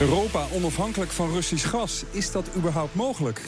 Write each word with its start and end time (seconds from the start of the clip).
Europa 0.00 0.46
onafhankelijk 0.52 1.10
van 1.10 1.30
Russisch 1.30 1.68
gas. 1.68 2.04
Is 2.10 2.30
dat 2.30 2.50
überhaupt 2.56 2.94
mogelijk? 2.94 3.44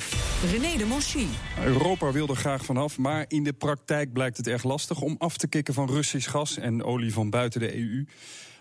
René 0.50 0.76
de 0.76 0.84
Monchy. 0.86 1.26
Europa 1.64 2.12
wil 2.12 2.28
er 2.28 2.36
graag 2.36 2.64
vanaf, 2.64 2.98
maar 2.98 3.24
in 3.28 3.44
de 3.44 3.52
praktijk 3.52 4.12
blijkt 4.12 4.36
het 4.36 4.46
erg 4.46 4.64
lastig 4.64 5.00
om 5.00 5.14
af 5.18 5.36
te 5.36 5.48
kicken 5.48 5.74
van 5.74 5.90
Russisch 5.90 6.30
gas 6.30 6.56
en 6.56 6.84
olie 6.84 7.12
van 7.12 7.30
buiten 7.30 7.60
de 7.60 7.76
EU. 7.76 8.06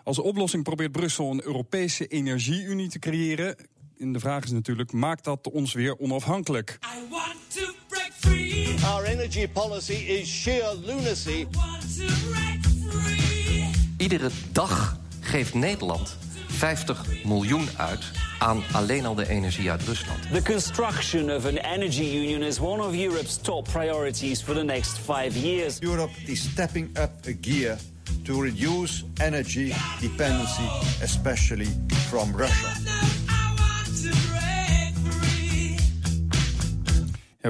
Als 0.04 0.20
oplossing 0.20 0.64
probeert 0.64 0.91
Brussel 0.91 1.31
een 1.31 1.44
Europese 1.44 2.08
energieunie 2.08 2.90
te 2.90 3.00
creëren. 3.00 3.55
En 4.00 4.12
de 4.12 4.20
vraag 4.20 4.44
is 4.44 4.52
natuurlijk, 4.52 4.92
maakt 4.92 5.23
dat 5.23 5.50
ons 5.52 5.73
weer 5.73 6.00
onafhankelijk? 6.00 6.80
I 6.95 7.09
want 7.09 7.36
to 7.48 7.73
break 7.88 8.12
free. 8.20 8.76
Our 8.86 9.03
energy 9.03 9.48
policy 9.48 9.94
is 9.94 10.42
sheer 10.42 10.76
lunacy. 10.86 11.48
Want 11.52 11.98
to 11.98 12.06
break 12.30 12.92
free. 12.92 13.70
Iedere 13.98 14.30
dag 14.52 15.00
geeft 15.20 15.53
Nederland 15.53 16.17
50 16.59 17.05
miljoen 17.23 17.68
uit 17.77 18.12
aan 18.40 18.63
alleen 18.72 19.05
al 19.05 19.16
de 19.16 19.30
energie 19.30 19.72
uit 19.72 19.84
Rusland. 19.84 20.20
The 20.31 20.41
construction 20.41 21.36
of 21.36 21.45
an 21.45 21.58
energy 21.58 22.04
union 22.04 22.44
is 22.44 22.59
one 22.59 22.84
of 22.84 22.94
Europe's 22.94 23.38
top 23.38 23.67
priorities 23.72 24.42
for 24.42 24.53
the 24.53 24.64
next 24.64 24.97
five 24.97 25.36
years. 25.36 25.78
Europe 25.80 26.11
is 26.25 26.42
stepping 26.52 26.97
up 26.97 27.11
a 27.28 27.31
gear 27.42 27.78
to 28.23 28.42
reduce 28.42 29.03
energy 29.17 29.73
dependency, 30.02 30.69
especially 31.02 31.67
from 32.09 32.36
Russia. 32.36 32.78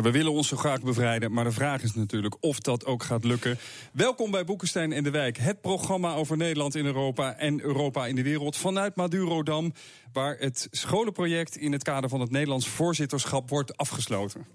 We 0.02 0.11
willen 0.11 0.31
ons 0.31 0.47
zo 0.47 0.58
graag 0.58 0.81
bevrijden, 0.81 1.31
maar 1.31 1.44
de 1.44 1.52
vraag 1.52 1.83
is 1.83 1.94
natuurlijk 1.94 2.36
of 2.39 2.59
dat 2.59 2.86
ook 2.86 3.03
gaat 3.03 3.23
lukken. 3.23 3.58
Welkom 3.94 4.31
bij 4.31 4.44
Boekenstein 4.44 4.91
en 4.91 5.03
de 5.03 5.09
Wijk, 5.09 5.38
het 5.38 5.61
programma 5.61 6.14
over 6.14 6.38
Nederland 6.38 6.75
in 6.75 6.86
Europa 6.86 7.36
en 7.36 7.61
Europa 7.61 8.06
in 8.06 8.16
de 8.16 8.23
wereld 8.23 8.58
vanuit 8.58 8.95
Madurodam, 8.95 9.73
waar 10.14 10.38
het 10.38 10.67
scholenproject 10.72 11.58
in 11.58 11.72
het 11.72 11.83
kader 11.83 12.09
van 12.09 12.19
het 12.19 12.31
Nederlands 12.31 12.67
voorzitterschap 12.67 13.50
wordt 13.50 13.78
afgesloten. 13.78 14.45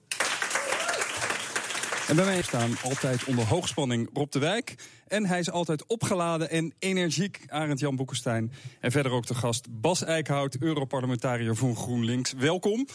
En 2.08 2.16
bij 2.16 2.24
mij 2.24 2.42
staan 2.42 2.70
altijd 2.82 3.24
onder 3.24 3.46
hoogspanning 3.46 4.10
Rob 4.12 4.30
de 4.30 4.38
Wijk. 4.38 4.74
En 5.08 5.26
hij 5.26 5.38
is 5.38 5.50
altijd 5.50 5.86
opgeladen 5.86 6.50
en 6.50 6.74
energiek, 6.78 7.44
Arend 7.46 7.80
Jan 7.80 7.96
Boekenstein. 7.96 8.52
En 8.80 8.90
verder 8.90 9.12
ook 9.12 9.26
de 9.26 9.34
gast 9.34 9.80
Bas 9.80 10.04
Eickhout, 10.04 10.56
Europarlementariër 10.60 11.56
van 11.56 11.76
GroenLinks. 11.76 12.32
Welkom. 12.32 12.86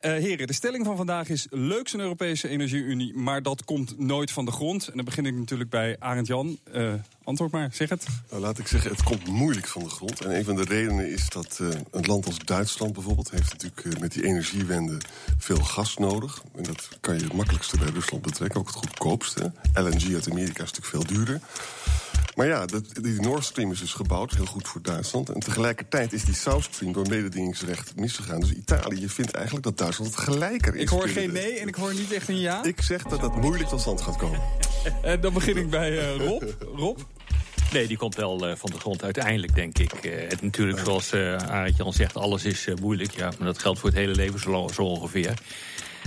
Eh, 0.00 0.12
heren, 0.12 0.46
de 0.46 0.52
stelling 0.52 0.84
van 0.84 0.96
vandaag 0.96 1.28
is 1.28 1.46
leuk 1.50 1.88
zo'n 1.88 2.00
Europese 2.00 2.48
energieunie, 2.48 3.14
maar 3.14 3.42
dat 3.42 3.64
komt 3.64 3.98
nooit 3.98 4.30
van 4.30 4.44
de 4.44 4.50
grond. 4.50 4.88
En 4.88 4.96
dan 4.96 5.04
begin 5.04 5.26
ik 5.26 5.34
natuurlijk 5.34 5.70
bij 5.70 5.96
Arend 5.98 6.26
Jan. 6.26 6.58
Eh, 6.72 6.92
antwoord 7.24 7.52
maar, 7.52 7.68
zeg 7.72 7.88
het. 7.88 8.06
Nou, 8.30 8.42
laat 8.42 8.58
ik 8.58 8.66
zeggen, 8.66 8.90
het 8.90 9.02
komt 9.02 9.26
moeilijk 9.26 9.66
van 9.66 9.82
de 9.82 9.90
grond. 9.90 10.20
En 10.20 10.36
een 10.36 10.44
van 10.44 10.56
de 10.56 10.64
redenen 10.64 11.10
is 11.10 11.28
dat 11.28 11.58
eh, 11.60 11.68
een 11.90 12.06
land 12.06 12.26
als 12.26 12.38
Duitsland 12.38 12.92
bijvoorbeeld... 12.92 13.30
heeft 13.30 13.52
natuurlijk 13.52 13.84
eh, 13.84 14.00
met 14.00 14.12
die 14.12 14.24
energiewende 14.24 14.98
veel 15.38 15.56
gas 15.56 15.96
nodig. 15.96 16.42
En 16.56 16.62
dat 16.62 16.88
kan 17.00 17.14
je 17.16 17.22
het 17.22 17.32
makkelijkste 17.32 17.78
bij 17.78 17.88
Rusland 17.88 18.22
betrekken, 18.22 18.60
ook 18.60 18.66
het 18.66 18.76
goedkoopste. 18.76 19.52
LNG 19.74 20.14
uit 20.14 20.30
Amerika 20.30 20.62
is 20.62 20.72
natuurlijk 20.72 20.86
veel 20.86 21.16
duurder. 21.16 21.40
Maar 22.38 22.46
ja, 22.46 22.66
dat, 22.66 22.84
die 23.00 23.20
Nord 23.20 23.44
Stream 23.44 23.70
is 23.72 23.80
dus 23.80 23.92
gebouwd, 23.92 24.34
heel 24.34 24.46
goed 24.46 24.68
voor 24.68 24.82
Duitsland. 24.82 25.28
En 25.28 25.40
tegelijkertijd 25.40 26.12
is 26.12 26.24
die 26.24 26.34
South 26.34 26.64
Stream 26.64 26.92
door 26.92 27.06
mededingingsrecht 27.08 27.96
misgegaan. 27.96 28.40
Dus 28.40 28.52
Italië 28.52 29.08
vindt 29.08 29.32
eigenlijk 29.32 29.64
dat 29.64 29.78
Duitsland 29.78 30.14
het 30.14 30.24
gelijker 30.24 30.74
is. 30.74 30.82
Ik 30.82 30.88
hoor 30.88 31.08
geen 31.08 31.32
nee 31.32 31.58
en 31.58 31.68
ik 31.68 31.74
hoor 31.74 31.94
niet 31.94 32.12
echt 32.12 32.28
een 32.28 32.38
ja. 32.38 32.64
Ik 32.64 32.80
zeg 32.80 33.02
dat 33.02 33.20
dat 33.20 33.36
moeilijk 33.36 33.68
tot 33.68 33.80
stand 33.80 34.00
gaat 34.00 34.16
komen. 34.16 34.40
En 35.02 35.20
dan 35.20 35.32
begin 35.32 35.56
ik 35.56 35.70
bij 35.70 35.98
eh, 35.98 36.16
Rob. 36.16 36.42
Rob? 36.74 36.98
Nee, 37.72 37.86
die 37.86 37.96
komt 37.96 38.14
wel 38.14 38.48
eh, 38.48 38.56
van 38.56 38.70
de 38.70 38.78
grond 38.78 39.02
uiteindelijk, 39.02 39.54
denk 39.54 39.78
ik. 39.78 39.92
Eh, 39.92 40.28
het, 40.28 40.42
natuurlijk, 40.42 40.78
zoals 40.78 41.12
eh 41.12 41.36
Arendtje 41.36 41.82
al 41.82 41.92
zegt, 41.92 42.16
alles 42.16 42.44
is 42.44 42.66
eh, 42.66 42.74
moeilijk. 42.80 43.10
Ja, 43.10 43.32
maar 43.38 43.46
dat 43.46 43.58
geldt 43.58 43.78
voor 43.78 43.88
het 43.88 43.98
hele 43.98 44.14
leven 44.14 44.40
zo, 44.40 44.68
zo 44.74 44.82
ongeveer. 44.82 45.34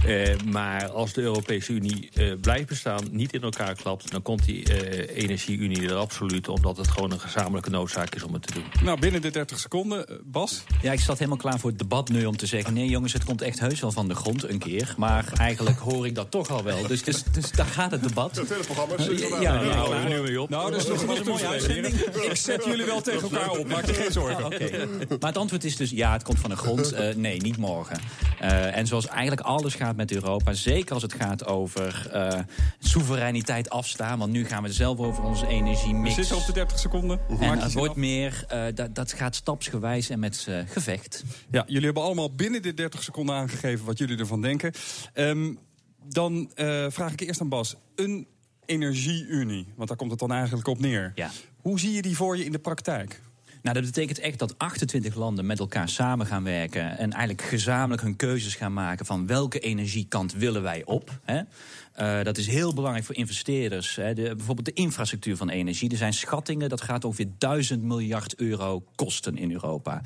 Eh, 0.06 0.36
maar 0.46 0.90
als 0.90 1.14
de 1.14 1.22
Europese 1.22 1.74
Unie 1.74 2.10
eh, 2.14 2.34
blijft 2.42 2.68
bestaan, 2.68 3.04
niet 3.12 3.34
in 3.34 3.42
elkaar 3.42 3.76
klapt... 3.76 4.12
dan 4.12 4.22
komt 4.22 4.46
die 4.46 4.74
eh, 4.74 5.24
energieunie 5.24 5.90
er 5.90 5.96
absoluut... 5.96 6.48
omdat 6.48 6.78
het 6.78 6.88
gewoon 6.88 7.12
een 7.12 7.20
gezamenlijke 7.20 7.70
noodzaak 7.70 8.16
is 8.16 8.24
om 8.24 8.34
het 8.34 8.48
te 8.48 8.54
doen. 8.54 8.64
Nou, 8.84 9.00
binnen 9.00 9.22
de 9.22 9.30
30 9.30 9.60
seconden. 9.60 10.06
Bas? 10.24 10.64
Ja, 10.82 10.92
ik 10.92 11.00
zat 11.00 11.18
helemaal 11.18 11.38
klaar 11.40 11.60
voor 11.60 11.70
het 11.70 11.80
debat 11.80 12.10
nu 12.10 12.26
om 12.26 12.38
te 12.38 12.46
zeggen... 12.46 12.74
nee 12.74 12.88
jongens, 12.88 13.14
het 13.14 13.24
komt 13.24 13.42
echt 13.42 13.60
heus 13.60 13.80
wel 13.80 13.92
van 13.92 14.08
de 14.08 14.16
grond 14.16 14.50
een 14.50 14.60
keer. 14.60 14.94
Maar 14.98 15.26
eigenlijk 15.38 15.80
hoor 15.80 16.06
ik 16.06 16.16
dat 16.16 16.32
toch 16.32 16.50
al 16.50 16.64
wel. 16.64 16.88
Dus, 16.88 17.04
dus, 17.04 17.24
dus 17.24 17.52
daar 17.52 17.66
gaat 17.66 17.92
het 17.92 18.04
debat. 18.04 18.36
Het 18.36 18.50
hele 18.50 18.64
programma 18.64 18.98
is 18.98 19.40
Ja, 19.40 19.62
Nou, 19.64 20.10
nu 20.10 20.20
weer 20.20 20.40
op. 20.40 20.50
Nou, 20.50 20.72
dat 20.72 20.80
is 20.80 20.88
nog 20.88 21.18
een 21.18 21.26
mooie 21.26 21.48
uitzending. 21.48 21.94
Ik 21.96 22.36
zet 22.36 22.66
jullie 22.66 22.86
wel 22.86 23.02
tegen 23.02 23.22
elkaar 23.22 23.50
op, 23.50 23.68
maak 23.68 23.86
je 23.86 23.94
geen 23.94 24.12
zorgen. 24.12 24.46
Oké. 24.46 24.88
Maar 25.20 25.30
het 25.30 25.38
antwoord 25.38 25.64
is 25.64 25.76
dus 25.76 25.90
ja, 25.90 26.14
het 26.14 26.24
komt 26.24 26.40
van 26.40 26.50
de 26.50 26.56
grond. 26.56 26.92
Eh, 26.92 27.16
nee, 27.16 27.42
niet 27.42 27.58
morgen. 27.58 28.00
Eh, 28.40 28.78
en 28.78 28.88
zoals 28.88 29.08
eigenlijk 29.08 29.42
alles 29.42 29.76
gaat 29.76 29.91
met 29.96 30.12
Europa... 30.12 30.54
zeker 30.54 30.94
als 30.94 31.04
het 31.04 31.14
gaat 31.14 31.46
over 31.46 32.10
eh, 32.12 32.40
soevereiniteit 32.80 33.70
afstaan... 33.70 34.20
want 34.20 34.32
nu 34.32 34.46
gaan 34.46 34.64
we 34.64 34.74
zelf 34.74 35.00
over 35.00 35.24
onze 35.24 35.46
We 35.46 35.52
energiemix... 35.52 36.16
zitten 36.16 36.38
op 36.38 36.46
de 36.46 36.54
30 36.54 36.80
seconden. 36.80 37.20
En 37.40 37.60
het 37.60 37.74
wordt 37.74 37.96
meer, 37.96 38.46
eh, 38.48 38.64
dat, 38.74 38.96
dat 38.96 39.14
gaat 39.14 39.36
stapsgewijs 39.36 40.10
en 40.10 40.20
met 40.20 40.46
eh, 40.50 40.60
gevecht. 40.66 41.24
Ja, 41.52 41.64
jullie 41.68 41.86
hebben 41.86 42.04
allemaal 42.04 42.36
binnen 42.36 42.62
de 42.62 42.74
30 42.74 43.04
seconden 43.04 43.36
aangegeven 43.36 43.86
wat 43.86 43.98
jullie 43.98 44.18
ervan 44.18 44.42
denken. 44.42 44.72
Ehm, 45.14 45.54
dan 46.04 46.52
vraag 46.90 47.12
ik 47.12 47.20
eerst 47.20 47.42
aan 47.42 47.50
Bas. 47.50 47.76
Een 47.96 48.28
energieunie, 48.66 49.68
want 49.76 49.88
daar 49.88 49.98
komt 49.98 50.12
het 50.12 50.20
dan 50.20 50.32
eigenlijk 50.32 50.68
op 50.68 50.80
neer. 50.80 51.12
Ja. 51.16 51.32
Hoe 51.62 51.80
zie 51.80 51.92
je 51.92 52.02
die 52.02 52.16
voor 52.16 52.38
je 52.38 52.46
in 52.46 52.52
de 52.52 52.60
praktijk? 52.60 53.22
Nou, 53.62 53.76
dat 53.76 53.86
betekent 53.86 54.20
echt 54.20 54.40
dat 54.40 54.58
28 54.58 55.16
landen 55.16 55.46
met 55.46 55.60
elkaar 55.60 55.90
samen 55.90 56.26
gaan 56.26 56.44
werken. 56.44 56.98
En 56.98 57.12
eigenlijk 57.12 57.42
gezamenlijk 57.42 58.02
hun 58.02 58.16
keuzes 58.16 58.56
gaan 58.56 58.74
maken 58.74 59.06
van 59.06 59.28
welke 59.28 59.60
energiekant 59.60 60.34
willen 60.34 60.62
wij 60.62 60.86
op. 60.86 61.20
Hè? 61.24 61.42
Eh, 61.92 62.24
dat 62.24 62.38
is 62.38 62.48
heel 62.48 62.74
belangrijk 62.74 63.06
voor 63.06 63.16
investeerders. 63.16 63.96
Hè? 63.96 64.14
De, 64.14 64.36
bijvoorbeeld 64.36 64.66
de 64.66 64.74
infrastructuur 64.74 65.38
van 65.38 65.50
energie. 65.50 65.90
Er 65.90 65.98
zijn 65.98 66.14
schattingen 66.14 66.70
dat 66.70 66.82
gaat 66.82 67.04
ongeveer 67.06 67.28
1000 67.38 67.84
miljard 67.84 68.36
euro 68.36 68.84
kosten 68.96 69.38
in 69.38 69.52
Europa. 69.52 70.02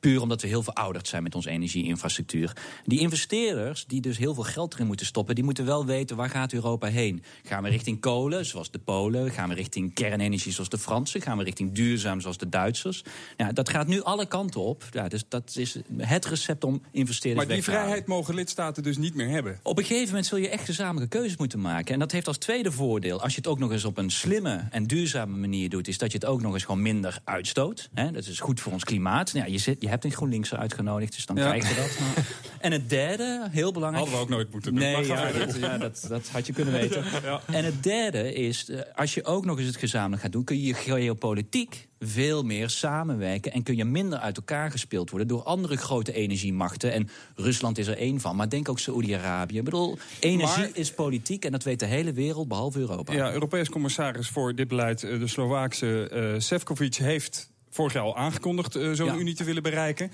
Puur 0.00 0.20
omdat 0.20 0.42
we 0.42 0.48
heel 0.48 0.62
verouderd 0.62 1.08
zijn 1.08 1.22
met 1.22 1.34
onze 1.34 1.50
energieinfrastructuur. 1.50 2.52
Die 2.84 3.00
investeerders, 3.00 3.86
die 3.86 4.00
dus 4.00 4.18
heel 4.18 4.34
veel 4.34 4.42
geld 4.42 4.74
erin 4.74 4.86
moeten 4.86 5.06
stoppen, 5.06 5.34
die 5.34 5.44
moeten 5.44 5.64
wel 5.64 5.86
weten 5.86 6.16
waar 6.16 6.30
gaat 6.30 6.52
Europa 6.52 6.86
heen. 6.86 7.22
Gaan 7.42 7.62
we 7.62 7.68
richting 7.68 8.00
kolen, 8.00 8.46
zoals 8.46 8.70
de 8.70 8.78
Polen? 8.78 9.30
Gaan 9.30 9.48
we 9.48 9.54
richting 9.54 9.94
kernenergie, 9.94 10.52
zoals 10.52 10.68
de 10.68 10.78
Fransen? 10.78 11.20
Gaan 11.20 11.38
we 11.38 11.44
richting 11.44 11.72
duurzaam, 11.72 12.20
zoals 12.20 12.38
de 12.38 12.48
Duitsers? 12.48 13.04
Ja, 13.36 13.52
dat 13.52 13.68
gaat 13.68 13.86
nu 13.86 14.02
alle 14.02 14.26
kanten 14.26 14.60
op. 14.60 14.84
Ja, 14.90 15.08
dus 15.08 15.24
dat 15.28 15.52
is 15.56 15.78
het 15.96 16.24
recept 16.24 16.64
om 16.64 16.82
investeerders 16.90 17.46
Maar 17.46 17.54
die 17.56 17.64
weg 17.64 17.64
te 17.64 17.70
halen. 17.70 17.84
vrijheid 17.86 18.06
mogen 18.08 18.34
lidstaten 18.34 18.82
dus 18.82 18.96
niet 18.96 19.14
meer 19.14 19.28
hebben. 19.28 19.58
Op 19.62 19.78
een 19.78 19.84
gegeven 19.84 20.06
moment 20.08 20.26
zul 20.26 20.38
je 20.38 20.48
echt 20.48 20.64
gezamenlijke 20.64 21.08
keuzes 21.08 21.21
moeten 21.38 21.60
maken. 21.60 21.92
En 21.94 21.98
dat 21.98 22.12
heeft 22.12 22.26
als 22.26 22.36
tweede 22.38 22.72
voordeel, 22.72 23.20
als 23.22 23.30
je 23.32 23.36
het 23.38 23.46
ook 23.46 23.58
nog 23.58 23.72
eens 23.72 23.84
op 23.84 23.98
een 23.98 24.10
slimme 24.10 24.60
en 24.70 24.84
duurzame 24.86 25.36
manier 25.36 25.68
doet, 25.68 25.88
is 25.88 25.98
dat 25.98 26.12
je 26.12 26.18
het 26.18 26.26
ook 26.26 26.40
nog 26.42 26.54
eens 26.54 26.64
gewoon 26.64 26.82
minder 26.82 27.18
uitstoot. 27.24 27.88
Hè? 27.94 28.10
Dat 28.10 28.26
is 28.26 28.40
goed 28.40 28.60
voor 28.60 28.72
ons 28.72 28.84
klimaat. 28.84 29.32
Nou, 29.32 29.46
ja, 29.46 29.52
je, 29.52 29.58
zit, 29.58 29.80
je 29.82 29.88
hebt 29.88 30.04
een 30.04 30.12
GroenLinks 30.12 30.54
uitgenodigd, 30.54 31.14
dus 31.14 31.26
dan 31.26 31.36
Ja. 31.36 31.42
krijg 31.48 31.68
je 31.68 31.74
dat. 31.74 31.98
En 32.62 32.72
het 32.72 32.88
derde, 32.90 33.48
heel 33.50 33.72
belangrijk. 33.72 34.04
Hadden 34.06 34.26
we 34.28 34.32
ook 34.32 34.38
nooit 34.38 34.52
moeten 34.52 34.74
doen. 34.74 34.82
Nee, 34.82 34.92
Maar 34.92 35.06
ja, 35.06 35.32
dat, 35.46 35.56
ja, 35.56 35.78
dat, 35.78 36.04
dat 36.08 36.28
had 36.28 36.46
je 36.46 36.52
kunnen 36.52 36.74
weten. 36.80 37.04
En 37.46 37.64
het 37.64 37.82
derde 37.82 38.32
is, 38.34 38.68
eh, 38.68 38.80
als 38.94 39.14
je 39.14 39.24
ook 39.24 39.44
nog 39.44 39.58
eens 39.58 39.66
het 39.66 39.76
gezamenlijk 39.76 40.22
gaat 40.22 40.32
doen, 40.32 40.44
kun 40.44 40.56
je 40.60 40.66
je 40.66 40.74
geopolitiek 40.74 41.88
veel 42.00 42.42
meer 42.42 42.70
samenwerken 42.70 43.52
en 43.52 43.62
kun 43.62 43.76
je 43.76 43.84
minder 43.84 44.18
uit 44.18 44.36
elkaar 44.36 44.70
gespeeld 44.70 45.10
worden 45.10 45.28
door 45.28 45.42
andere 45.42 45.76
grote 45.76 46.12
energiemachten. 46.12 46.92
En 46.92 47.08
Rusland 47.36 47.78
is 47.78 47.86
er 47.86 47.96
één 47.96 48.20
van, 48.20 48.36
maar 48.36 48.48
denk 48.48 48.68
ook 48.68 48.78
Saoedi-Arabië. 48.78 49.58
Ik 49.58 49.64
bedoel, 49.64 49.98
energie 50.20 50.58
Maar- 50.62 50.70
is 50.72 50.92
politiek 50.92 51.44
en 51.44 51.52
dat 51.52 51.62
weet 51.62 51.80
de 51.80 51.86
hele 51.86 52.12
wereld, 52.12 52.48
behalve 52.48 52.78
Europa. 52.78 53.12
Ja, 53.12 53.32
Europees 53.32 53.68
commissaris 53.68 54.28
voor 54.28 54.54
dit 54.54 54.68
beleid, 54.68 55.02
eh, 55.02 55.18
de 55.18 55.26
Slovaakse 55.26 56.08
eh 56.08 56.40
Sefcovic, 56.40 56.94
heeft 56.94 57.50
vorig 57.70 57.92
jaar 57.92 58.02
al 58.02 58.16
aangekondigd 58.16 58.78
zo'n 58.92 59.18
unie 59.20 59.34
te 59.34 59.44
willen 59.44 59.62
bereiken. 59.62 60.10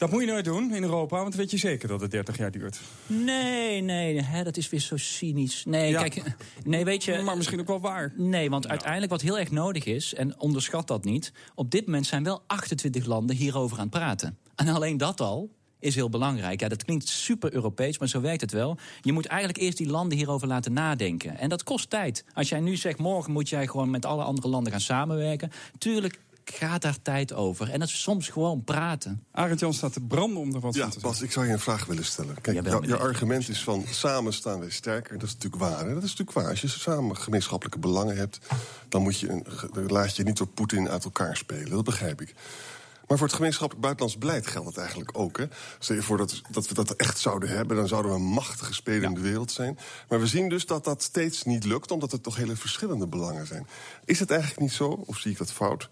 Dat 0.00 0.10
moet 0.10 0.20
je 0.20 0.26
nooit 0.26 0.44
doen 0.44 0.74
in 0.74 0.82
Europa, 0.82 1.16
want 1.16 1.28
dan 1.28 1.40
weet 1.40 1.50
je 1.50 1.56
zeker 1.56 1.88
dat 1.88 2.00
het 2.00 2.10
30 2.10 2.36
jaar 2.36 2.50
duurt. 2.50 2.80
Nee, 3.06 3.80
nee, 3.80 4.20
hè, 4.22 4.42
dat 4.44 4.56
is 4.56 4.68
weer 4.70 4.80
zo 4.80 4.96
cynisch. 4.96 5.64
Nee, 5.64 5.90
Ja. 5.90 6.02
kijk, 6.02 6.22
nee, 6.64 6.84
weet 6.84 7.04
je. 7.04 7.18
Maar 7.18 7.36
misschien 7.36 7.60
ook 7.60 7.66
wel 7.66 7.80
waar. 7.80 8.12
Nee, 8.16 8.50
want 8.50 8.68
uiteindelijk 8.68 9.10
wat 9.10 9.20
heel 9.20 9.38
erg 9.38 9.50
nodig 9.50 9.84
is, 9.84 10.14
en 10.14 10.40
onderschat 10.40 10.86
dat 10.86 11.04
niet... 11.04 11.32
op 11.54 11.70
dit 11.70 11.86
moment 11.86 12.06
zijn 12.06 12.24
wel 12.24 12.42
28 12.46 13.06
landen 13.06 13.36
hierover 13.36 13.76
aan 13.76 13.82
het 13.82 13.90
praten. 13.92 14.38
En 14.56 14.68
alleen 14.68 14.96
dat 14.96 15.20
al 15.20 15.50
is 15.78 15.94
heel 15.94 16.08
belangrijk. 16.08 16.60
Ja, 16.60 16.68
dat 16.68 16.84
klinkt 16.84 17.08
super 17.08 17.52
Europees, 17.54 17.98
maar 17.98 18.08
zo 18.08 18.20
werkt 18.20 18.40
het 18.40 18.52
wel. 18.52 18.78
Je 19.00 19.12
moet 19.12 19.26
eigenlijk 19.26 19.60
eerst 19.60 19.76
die 19.78 19.88
landen 19.90 20.18
hierover 20.18 20.48
laten 20.48 20.72
nadenken. 20.72 21.38
En 21.38 21.48
dat 21.48 21.62
kost 21.62 21.90
tijd. 21.90 22.24
Als 22.34 22.48
jij 22.48 22.60
nu 22.60 22.76
zegt, 22.76 22.98
morgen 22.98 23.32
moet 23.32 23.48
jij 23.48 23.66
gewoon 23.66 23.90
met 23.90 24.04
alle 24.04 24.22
andere 24.22 24.48
landen 24.48 24.72
gaan 24.72 24.80
samenwerken. 24.80 25.50
Tuurlijk 25.78 26.20
gaat 26.44 26.82
daar 26.82 27.02
tijd 27.02 27.32
over. 27.32 27.70
En 27.70 27.78
dat 27.80 27.88
is 27.88 28.02
soms 28.02 28.28
gewoon 28.28 28.64
praten. 28.64 29.24
Arend 29.32 29.60
Jan 29.60 29.74
staat 29.74 29.92
te 29.92 30.00
branden 30.00 30.38
om 30.40 30.54
er 30.54 30.60
wat 30.60 30.74
Ja, 30.74 30.80
van 30.80 30.90
te 30.90 30.94
zeggen. 31.00 31.10
Bas, 31.10 31.22
ik 31.22 31.32
zou 31.32 31.46
je 31.46 31.52
een 31.52 31.58
vraag 31.60 31.84
willen 31.86 32.04
stellen. 32.04 32.40
Kijk, 32.40 32.56
Jawel, 32.56 32.72
jou- 32.72 32.86
je 32.86 32.96
argument 32.96 33.48
is 33.48 33.62
van 33.62 33.84
samen 33.90 34.32
staan 34.32 34.60
wij 34.60 34.70
sterker. 34.70 35.18
Dat 35.18 35.28
is 35.28 35.34
natuurlijk 35.34 35.62
waar. 35.62 35.86
Hè? 35.86 35.94
Dat 35.94 36.02
is 36.02 36.10
natuurlijk 36.10 36.32
waar. 36.38 36.48
Als 36.48 36.60
je 36.60 36.68
samen 36.68 37.16
gemeenschappelijke 37.16 37.78
belangen 37.78 38.16
hebt, 38.16 38.38
dan, 38.88 39.02
moet 39.02 39.18
je 39.18 39.28
een, 39.28 39.46
dan 39.72 39.86
laat 39.86 40.16
je 40.16 40.22
niet 40.22 40.36
door 40.36 40.46
Poetin 40.46 40.88
uit 40.88 41.04
elkaar 41.04 41.36
spelen. 41.36 41.70
Dat 41.70 41.84
begrijp 41.84 42.20
ik. 42.20 42.34
Maar 43.10 43.18
voor 43.18 43.28
het 43.28 43.36
gemeenschappelijk 43.36 43.86
buitenlands 43.86 44.18
beleid 44.18 44.46
geldt 44.46 44.68
het 44.68 44.76
eigenlijk 44.76 45.10
ook. 45.12 45.38
Hè? 45.38 45.44
Stel 45.78 45.96
je 45.96 46.02
voor 46.02 46.16
dat, 46.16 46.40
dat 46.50 46.68
we 46.68 46.74
dat 46.74 46.90
echt 46.90 47.18
zouden 47.18 47.48
hebben, 47.48 47.76
dan 47.76 47.88
zouden 47.88 48.10
we 48.10 48.16
een 48.16 48.24
machtige 48.24 48.74
speler 48.74 49.02
in 49.02 49.14
de 49.14 49.20
wereld 49.20 49.52
zijn. 49.52 49.78
Maar 50.08 50.20
we 50.20 50.26
zien 50.26 50.48
dus 50.48 50.66
dat 50.66 50.84
dat 50.84 51.02
steeds 51.02 51.42
niet 51.42 51.64
lukt, 51.64 51.90
omdat 51.90 52.12
er 52.12 52.20
toch 52.20 52.36
hele 52.36 52.56
verschillende 52.56 53.06
belangen 53.06 53.46
zijn. 53.46 53.66
Is 54.04 54.20
het 54.20 54.30
eigenlijk 54.30 54.60
niet 54.60 54.72
zo, 54.72 55.02
of 55.06 55.18
zie 55.18 55.30
ik 55.30 55.38
dat 55.38 55.52
fout, 55.52 55.88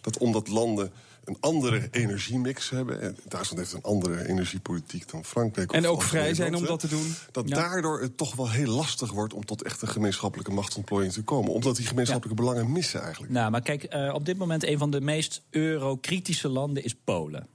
dat 0.00 0.18
omdat 0.18 0.48
landen 0.48 0.92
een 1.28 1.36
andere 1.40 1.88
energiemix 1.90 2.70
hebben. 2.70 3.00
En 3.00 3.16
Duitsland 3.28 3.58
heeft 3.62 3.72
een 3.72 3.82
andere 3.90 4.28
energiepolitiek 4.28 5.10
dan 5.10 5.24
Frankrijk. 5.24 5.72
En 5.72 5.82
of 5.84 5.90
ook 5.90 6.02
vrij 6.02 6.34
zijn 6.34 6.54
om 6.54 6.64
dat 6.66 6.80
te 6.80 6.88
doen. 6.88 7.14
Dat 7.30 7.48
Ja. 7.48 7.54
daardoor 7.54 8.00
het 8.00 8.16
toch 8.16 8.34
wel 8.34 8.50
heel 8.50 8.72
lastig 8.74 9.12
wordt 9.12 9.34
om 9.34 9.44
tot 9.44 9.62
echt 9.62 9.82
een 9.82 9.88
gemeenschappelijke 9.88 10.52
machtsontplooiing 10.52 11.12
te 11.12 11.22
komen. 11.22 11.52
Omdat 11.52 11.76
die 11.76 11.86
gemeenschappelijke 11.86 12.42
belangen 12.42 12.72
missen 12.72 13.02
eigenlijk. 13.02 13.32
Nou, 13.32 13.50
maar 13.50 13.62
kijk, 13.62 13.82
eh, 13.84 14.14
op 14.14 14.24
dit 14.26 14.36
moment 14.38 14.64
een 14.64 14.78
van 14.78 14.90
de 14.90 15.00
meest 15.00 15.42
eurokritische 15.50 16.48
landen 16.48 16.84
is 16.84 16.94
Polen. 17.04 17.46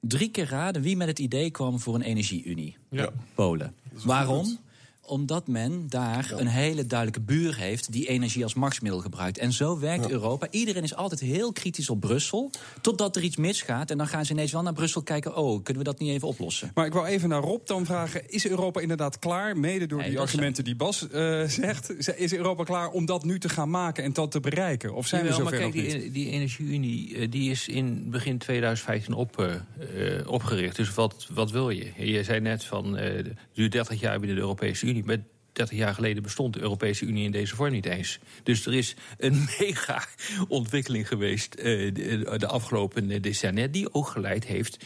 Drie 0.00 0.30
keer 0.30 0.48
raden 0.48 0.82
wie 0.82 0.96
met 0.96 1.08
het 1.08 1.18
idee 1.18 1.50
kwam 1.50 1.80
voor 1.80 1.94
een 1.94 2.02
energieunie. 2.02 2.76
Ja. 2.90 3.10
Polen. 3.34 3.74
Waarom? 4.04 4.58
Omdat 5.06 5.46
men 5.46 5.86
daar 5.88 6.32
een 6.36 6.46
hele 6.46 6.86
duidelijke 6.86 7.20
buur 7.20 7.56
heeft 7.56 7.92
die 7.92 8.08
energie 8.08 8.42
als 8.42 8.54
machtsmiddel 8.54 9.00
gebruikt. 9.00 9.38
En 9.38 9.52
zo 9.52 9.78
werkt 9.78 10.10
Europa. 10.10 10.46
Iedereen 10.50 10.82
is 10.82 10.94
altijd 10.94 11.20
heel 11.20 11.52
kritisch 11.52 11.90
op 11.90 12.00
Brussel. 12.00 12.50
Totdat 12.80 13.16
er 13.16 13.22
iets 13.22 13.36
misgaat. 13.36 13.90
En 13.90 13.98
dan 13.98 14.06
gaan 14.06 14.24
ze 14.24 14.32
ineens 14.32 14.52
wel 14.52 14.62
naar 14.62 14.72
Brussel 14.72 15.02
kijken. 15.02 15.36
Oh, 15.36 15.62
kunnen 15.62 15.82
we 15.82 15.90
dat 15.90 15.98
niet 15.98 16.10
even 16.10 16.28
oplossen? 16.28 16.70
Maar 16.74 16.86
ik 16.86 16.92
wou 16.92 17.06
even 17.06 17.28
naar 17.28 17.42
Rob 17.42 17.66
dan 17.66 17.86
vragen: 17.86 18.30
is 18.30 18.48
Europa 18.48 18.80
inderdaad 18.80 19.18
klaar, 19.18 19.56
mede 19.56 19.86
door 19.86 19.98
Nee, 19.98 20.08
die 20.08 20.20
argumenten 20.20 20.64
die 20.64 20.76
Bas 20.76 21.08
eh, 21.08 21.42
zegt, 21.44 22.08
is 22.18 22.34
Europa 22.34 22.64
klaar 22.64 22.90
om 22.90 23.06
dat 23.06 23.24
nu 23.24 23.38
te 23.38 23.48
gaan 23.48 23.70
maken 23.70 24.04
en 24.04 24.12
dat 24.12 24.30
te 24.30 24.40
bereiken? 24.40 24.94
Of 24.94 25.06
zijn 25.06 25.24
Jawel, 25.24 25.38
we 25.38 25.42
maar 25.42 25.52
zover 25.52 25.70
kijk, 25.70 25.84
nog 25.84 25.94
niet? 25.94 26.02
die, 26.02 26.24
die 26.24 26.32
energieunie 26.32 27.16
eh, 27.16 27.30
die 27.30 27.50
is 27.50 27.68
in 27.68 28.10
begin 28.10 28.38
2015 28.38 29.14
op, 29.14 29.38
eh, 29.38 30.28
opgericht. 30.28 30.76
Dus 30.76 30.94
wat, 30.94 31.26
wat 31.30 31.50
wil 31.50 31.70
je? 31.70 31.92
Je 31.96 32.22
zei 32.22 32.40
net 32.40 32.64
van, 32.64 32.96
eh 32.96 33.14
het 33.16 33.28
duurt 33.52 33.72
30 33.72 34.00
jaar 34.00 34.18
binnen 34.18 34.36
de 34.36 34.42
Europese 34.42 34.86
Unie. 34.86 34.95
Maar 35.04 35.18
30 35.52 35.78
jaar 35.78 35.94
geleden 35.94 36.22
bestond 36.22 36.54
de 36.54 36.60
Europese 36.60 37.04
Unie 37.04 37.24
in 37.24 37.30
deze 37.30 37.56
vorm 37.56 37.72
niet 37.72 37.86
eens. 37.86 38.18
Dus 38.42 38.66
er 38.66 38.74
is 38.74 38.96
een 39.18 39.48
mega 39.58 40.04
ontwikkeling 40.48 41.08
geweest 41.08 41.54
eh, 41.54 41.64
de, 41.94 42.34
de 42.36 42.46
afgelopen 42.46 43.22
decennia... 43.22 43.66
die 43.66 43.94
ook 43.94 44.08
geleid 44.08 44.44
heeft 44.44 44.84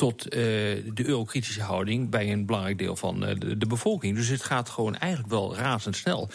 tot 0.00 0.24
eh, 0.24 0.40
de 0.94 1.02
eurokritische 1.04 1.62
houding... 1.62 2.10
bij 2.10 2.32
een 2.32 2.46
belangrijk 2.46 2.78
deel 2.78 2.96
van 2.96 3.24
eh, 3.24 3.38
de, 3.38 3.56
de 3.56 3.66
bevolking. 3.66 4.16
Dus 4.16 4.28
het 4.28 4.42
gaat 4.42 4.68
gewoon 4.68 4.96
eigenlijk 4.96 5.32
wel 5.32 5.56
razendsnel. 5.56 6.28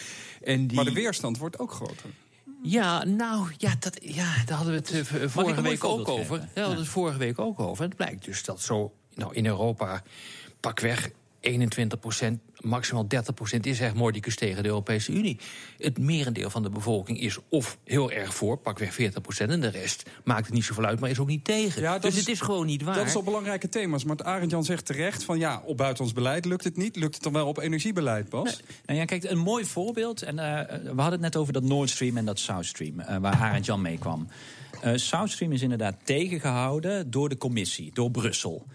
En 0.44 0.68
die... 0.68 0.76
Maar 0.76 0.86
de 0.86 0.94
weerstand 0.94 1.38
wordt 1.38 1.60
ook 1.60 1.72
groter. 1.72 2.10
Ja, 2.64 3.04
nou, 3.04 3.52
ja, 3.58 3.76
dat, 3.80 3.98
ja, 4.02 4.44
daar 4.46 4.58
hadden 4.58 4.74
we 4.74 4.98
het 4.98 5.12
eh, 5.12 5.28
vorige 5.28 5.62
week 5.62 5.84
ook 5.84 6.08
over. 6.08 6.40
Daar 6.40 6.50
hadden 6.54 6.74
we 6.76 6.82
het 6.82 6.88
vorige 6.88 7.18
week 7.18 7.40
ook 7.40 7.60
over. 7.60 7.84
En 7.84 7.90
het 7.90 7.98
blijkt 7.98 8.26
dus 8.26 8.44
dat 8.44 8.62
zo 8.62 8.94
nou, 9.14 9.34
in 9.34 9.46
Europa 9.46 10.04
pakweg 10.60 11.10
21 11.46 12.00
procent, 12.00 12.40
maximaal 12.60 13.08
30 13.08 13.34
procent 13.34 13.66
is 13.66 13.80
echt 13.80 13.94
mordicus 13.94 14.36
tegen 14.36 14.64
de 14.64 14.70
Europese 14.70 15.12
Unie. 15.12 15.40
Het 15.78 15.98
merendeel 15.98 16.50
van 16.50 16.64
de 16.64 16.70
bevolking 16.70 17.20
is 17.22 17.38
of 17.50 17.78
heel 17.84 18.12
erg 18.12 18.34
voor, 18.36 18.58
pakweg 18.58 18.94
40 18.94 19.22
procent, 19.22 19.52
en 19.52 19.62
de 19.62 19.68
rest 19.68 20.10
maakt 20.24 20.46
het 20.46 20.54
niet 20.54 20.64
zoveel 20.64 20.86
uit, 20.86 21.00
maar 21.00 21.10
is 21.10 21.20
ook 21.20 21.28
niet 21.28 21.44
tegen. 21.44 21.82
Ja, 21.82 22.00
dus 22.00 22.14
is- 22.14 22.20
het 22.20 22.28
is 22.30 22.42
gewoon 22.42 22.66
niet 22.66 22.82
waar. 22.84 22.96
Dat 22.96 23.06
is 23.06 23.16
al 23.16 23.24
belangrijke 23.24 23.70
thema's. 23.70 24.04
Maar 24.04 24.24
Arend 24.24 24.52
Jan 24.52 24.64
zegt 24.64 24.86
terecht 24.86 25.24
van 25.24 25.40
ja, 25.40 25.62
op 25.66 25.78
buitenlands 25.78 26.14
beleid 26.16 26.46
lukt 26.46 26.64
het 26.64 26.78
niet. 26.78 26.96
Lukt 26.96 27.14
het 27.14 27.24
dan 27.24 27.34
wel 27.34 27.48
op 27.48 27.58
energiebeleid, 27.58 28.30
Bas? 28.30 28.60
Nou 28.86 29.00
ja, 29.00 29.06
kijk, 29.06 29.24
een 29.24 29.38
mooi 29.38 29.66
voorbeeld. 29.66 30.22
En, 30.22 30.40
eh, 30.40 30.76
we 30.82 30.88
hadden 30.88 31.12
het 31.12 31.22
net 31.22 31.36
over 31.36 31.54
dat 31.54 31.64
Nord 31.64 31.90
Stream 31.90 32.18
en 32.18 32.26
dat 32.26 32.40
South 32.40 32.66
Stream, 32.66 33.00
eh, 33.00 33.18
waar 33.18 33.34
Arend 33.34 33.66
Jan 33.66 33.82
mee 33.82 33.98
kwam. 33.98 34.28
Eh, 34.82 34.92
South 34.96 35.32
Stream 35.32 35.52
is 35.52 35.62
inderdaad 35.62 35.96
tegengehouden 36.04 37.12
door 37.12 37.30
de 37.30 37.38
commissie, 37.38 37.92
door 37.94 38.12
Brussel. 38.12 38.66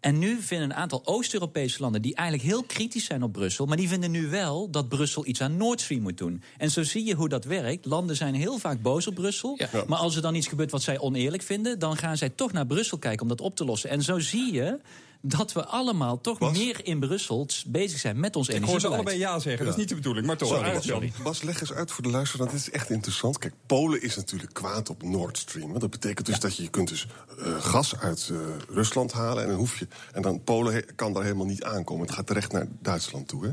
En 0.00 0.18
nu 0.18 0.40
vinden 0.40 0.70
een 0.70 0.76
aantal 0.76 1.02
Oost-Europese 1.04 1.80
landen 1.80 2.02
die 2.02 2.14
eigenlijk 2.14 2.48
heel 2.48 2.62
kritisch 2.62 3.04
zijn 3.04 3.22
op 3.22 3.32
Brussel, 3.32 3.66
maar 3.66 3.76
die 3.76 3.88
vinden 3.88 4.10
nu 4.10 4.28
wel 4.28 4.70
dat 4.70 4.88
Brussel 4.88 5.26
iets 5.26 5.40
aan 5.40 5.56
Nord 5.56 5.80
Stream 5.80 6.02
moet 6.02 6.18
doen. 6.18 6.42
En 6.58 6.70
zo 6.70 6.82
zie 6.82 7.04
je 7.04 7.14
hoe 7.14 7.28
dat 7.28 7.44
werkt. 7.44 7.84
Landen 7.84 8.16
zijn 8.16 8.34
heel 8.34 8.58
vaak 8.58 8.82
boos 8.82 9.06
op 9.06 9.14
Brussel, 9.14 9.54
Ja. 9.72 9.84
maar 9.86 9.98
als 9.98 10.16
er 10.16 10.22
dan 10.22 10.34
iets 10.34 10.46
gebeurt 10.48 10.70
wat 10.70 10.82
zij 10.82 10.98
oneerlijk 10.98 11.42
vinden, 11.42 11.78
dan 11.78 11.96
gaan 11.96 12.16
zij 12.16 12.28
toch 12.28 12.52
naar 12.52 12.66
Brussel 12.66 12.98
kijken 12.98 13.22
om 13.22 13.28
dat 13.28 13.40
op 13.40 13.56
te 13.56 13.64
lossen. 13.64 13.90
En 13.90 14.02
zo 14.02 14.18
zie 14.18 14.52
je 14.52 14.78
dat 15.20 15.52
we 15.52 15.64
allemaal 15.64 16.20
toch 16.20 16.38
Bas? 16.38 16.56
meer 16.58 16.80
in 16.84 17.00
Brussel 17.00 17.46
bezig 17.66 17.98
zijn 17.98 18.20
met 18.20 18.36
ons 18.36 18.48
Ik 18.48 18.54
hoor 18.54 18.64
ze 18.64 18.70
energiebeleid. 18.70 18.94
allebei 19.08 19.18
ja 19.18 19.38
zeggen. 19.38 19.64
Dat 19.64 19.74
is 19.74 19.80
niet 19.80 19.88
de 19.88 19.94
bedoeling, 19.94 20.26
maar 20.26 20.36
toch. 20.36 20.80
Sorry, 20.80 21.12
Bas, 21.22 21.42
leg 21.42 21.60
eens 21.60 21.72
uit 21.72 21.90
voor 21.90 22.02
de 22.02 22.10
luisteraar, 22.10 22.46
dat 22.46 22.54
is 22.56 22.70
echt 22.70 22.90
interessant. 22.90 23.38
Kijk, 23.38 23.54
Polen 23.66 24.02
is 24.02 24.16
natuurlijk 24.16 24.52
kwaad 24.54 24.90
op 24.90 25.02
Nord 25.02 25.38
Stream. 25.38 25.72
hè. 25.72 25.78
Dat 25.78 25.90
betekent 25.90 26.26
dus 26.26 26.40
dat 26.40 26.56
je, 26.56 26.62
je 26.62 26.68
kunt 26.68 26.88
dus 26.88 27.06
eh, 27.38 27.62
gas 27.62 27.96
uit 27.96 28.28
eh, 28.32 28.36
Rusland 28.68 29.12
halen... 29.12 29.42
en 29.42 29.48
dan 29.48 29.58
hoef 29.58 29.78
je... 29.78 29.88
en 30.12 30.22
dan 30.22 30.44
Polen 30.44 30.72
he- 30.72 30.80
kan 30.80 31.12
daar 31.12 31.22
helemaal 31.22 31.46
niet 31.46 31.64
aankomen. 31.64 32.06
Het 32.06 32.14
gaat 32.14 32.26
terecht 32.26 32.52
naar 32.52 32.66
Duitsland 32.82 33.28
toe, 33.28 33.44
hè. 33.44 33.50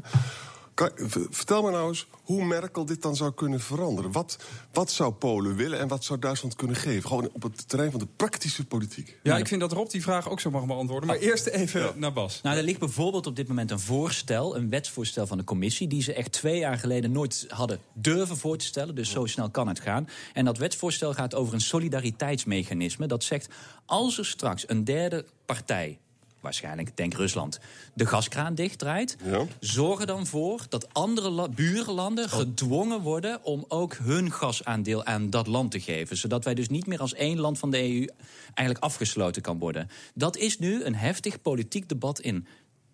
Kan, 0.74 0.92
vertel 1.30 1.62
me 1.62 1.72
nou 1.72 1.88
eens 1.88 2.08
hoe 2.24 2.46
Merkel 2.46 2.86
dit 2.86 3.02
dan 3.02 3.16
zou 3.16 3.34
kunnen 3.34 3.60
veranderen. 3.60 4.12
Wat, 4.12 4.38
wat 4.72 4.92
zou 4.92 5.14
Polen 5.14 5.56
willen 5.56 5.80
en 5.80 5.88
wat 5.88 6.04
zou 6.04 6.20
Duitsland 6.20 6.56
kunnen 6.56 6.76
geven? 6.76 7.10
Gewoon 7.10 7.30
op 7.34 7.44
het 7.44 7.70
terrein 7.70 7.92
van 7.92 8.00
de 8.00 8.08
praktische 8.16 8.66
politiek. 8.66 9.20
Ja, 9.24 9.38
ik 9.38 9.48
vind 9.48 9.62
dat 9.62 9.72
Rob 9.72 9.90
die 9.90 10.02
vraag 10.02 10.30
ook 10.30 10.40
zo 10.40 10.52
mag 10.52 10.66
beantwoorden. 10.66 11.08
Maar 11.08 11.18
eerst 11.18 11.46
even 11.46 11.94
naar 11.96 12.14
Bas. 12.14 12.42
Nou, 12.42 12.58
er 12.58 12.64
ligt 12.64 12.80
bijvoorbeeld 12.80 13.28
op 13.28 13.36
dit 13.36 13.48
moment 13.48 13.72
een 13.72 13.80
voorstel, 13.80 14.56
een 14.56 14.70
wetsvoorstel 14.70 15.28
van 15.28 15.38
de 15.38 15.44
commissie, 15.44 15.88
die 15.88 16.02
ze 16.02 16.14
echt 16.14 16.32
twee 16.32 16.60
jaar 16.60 16.78
geleden 16.78 17.12
nooit 17.12 17.46
hadden 17.48 17.80
durven 17.94 18.38
voor 18.38 18.58
te 18.58 18.66
stellen. 18.66 18.96
Dus 18.96 19.10
zo 19.10 19.26
snel 19.26 19.50
kan 19.50 19.68
het 19.68 19.80
gaan. 19.80 20.08
En 20.34 20.46
dat 20.46 20.58
wetsvoorstel 20.58 21.14
gaat 21.14 21.36
over 21.36 21.54
een 21.54 21.62
solidariteitsmechanisme. 21.62 23.08
Dat 23.08 23.24
zegt, 23.24 23.48
als 23.86 24.18
er 24.18 24.26
straks 24.26 24.70
een 24.70 24.84
derde 24.84 25.26
partij. 25.46 26.00
Waarschijnlijk, 26.44 26.98
denk 26.98 27.14
Rusland, 27.14 27.60
de 27.94 28.06
gaskraan 28.06 28.56
dichtdraait. 28.56 29.18
Ja. 29.24 29.46
Zorg 29.60 30.00
er 30.00 30.06
dan 30.06 30.28
voor 30.28 30.66
dat 30.70 30.94
andere 30.94 31.30
la- 31.30 31.50
burenlanden 31.50 32.30
gedwongen 32.30 33.02
worden 33.02 33.44
om 33.44 33.66
ook 33.68 33.94
hun 33.94 34.32
gasaandeel 34.32 35.06
aan 35.06 35.30
dat 35.30 35.48
land 35.48 35.72
te 35.72 35.80
geven. 35.80 36.18
Zodat 36.18 36.44
wij 36.44 36.54
dus 36.54 36.70
niet 36.70 36.88
meer 36.88 37.00
als 37.00 37.14
één 37.14 37.40
land 37.40 37.60
van 37.60 37.72
de 37.72 37.78
EU 37.78 38.08
eigenlijk 38.54 38.86
afgesloten 38.86 39.42
kan 39.42 39.60
worden. 39.60 39.90
Dat 40.14 40.38
is 40.38 40.60
nu 40.60 40.84
een 40.84 40.96
heftig 40.96 41.42
politiek 41.42 41.90
debat 41.90 42.20
in 42.20 42.48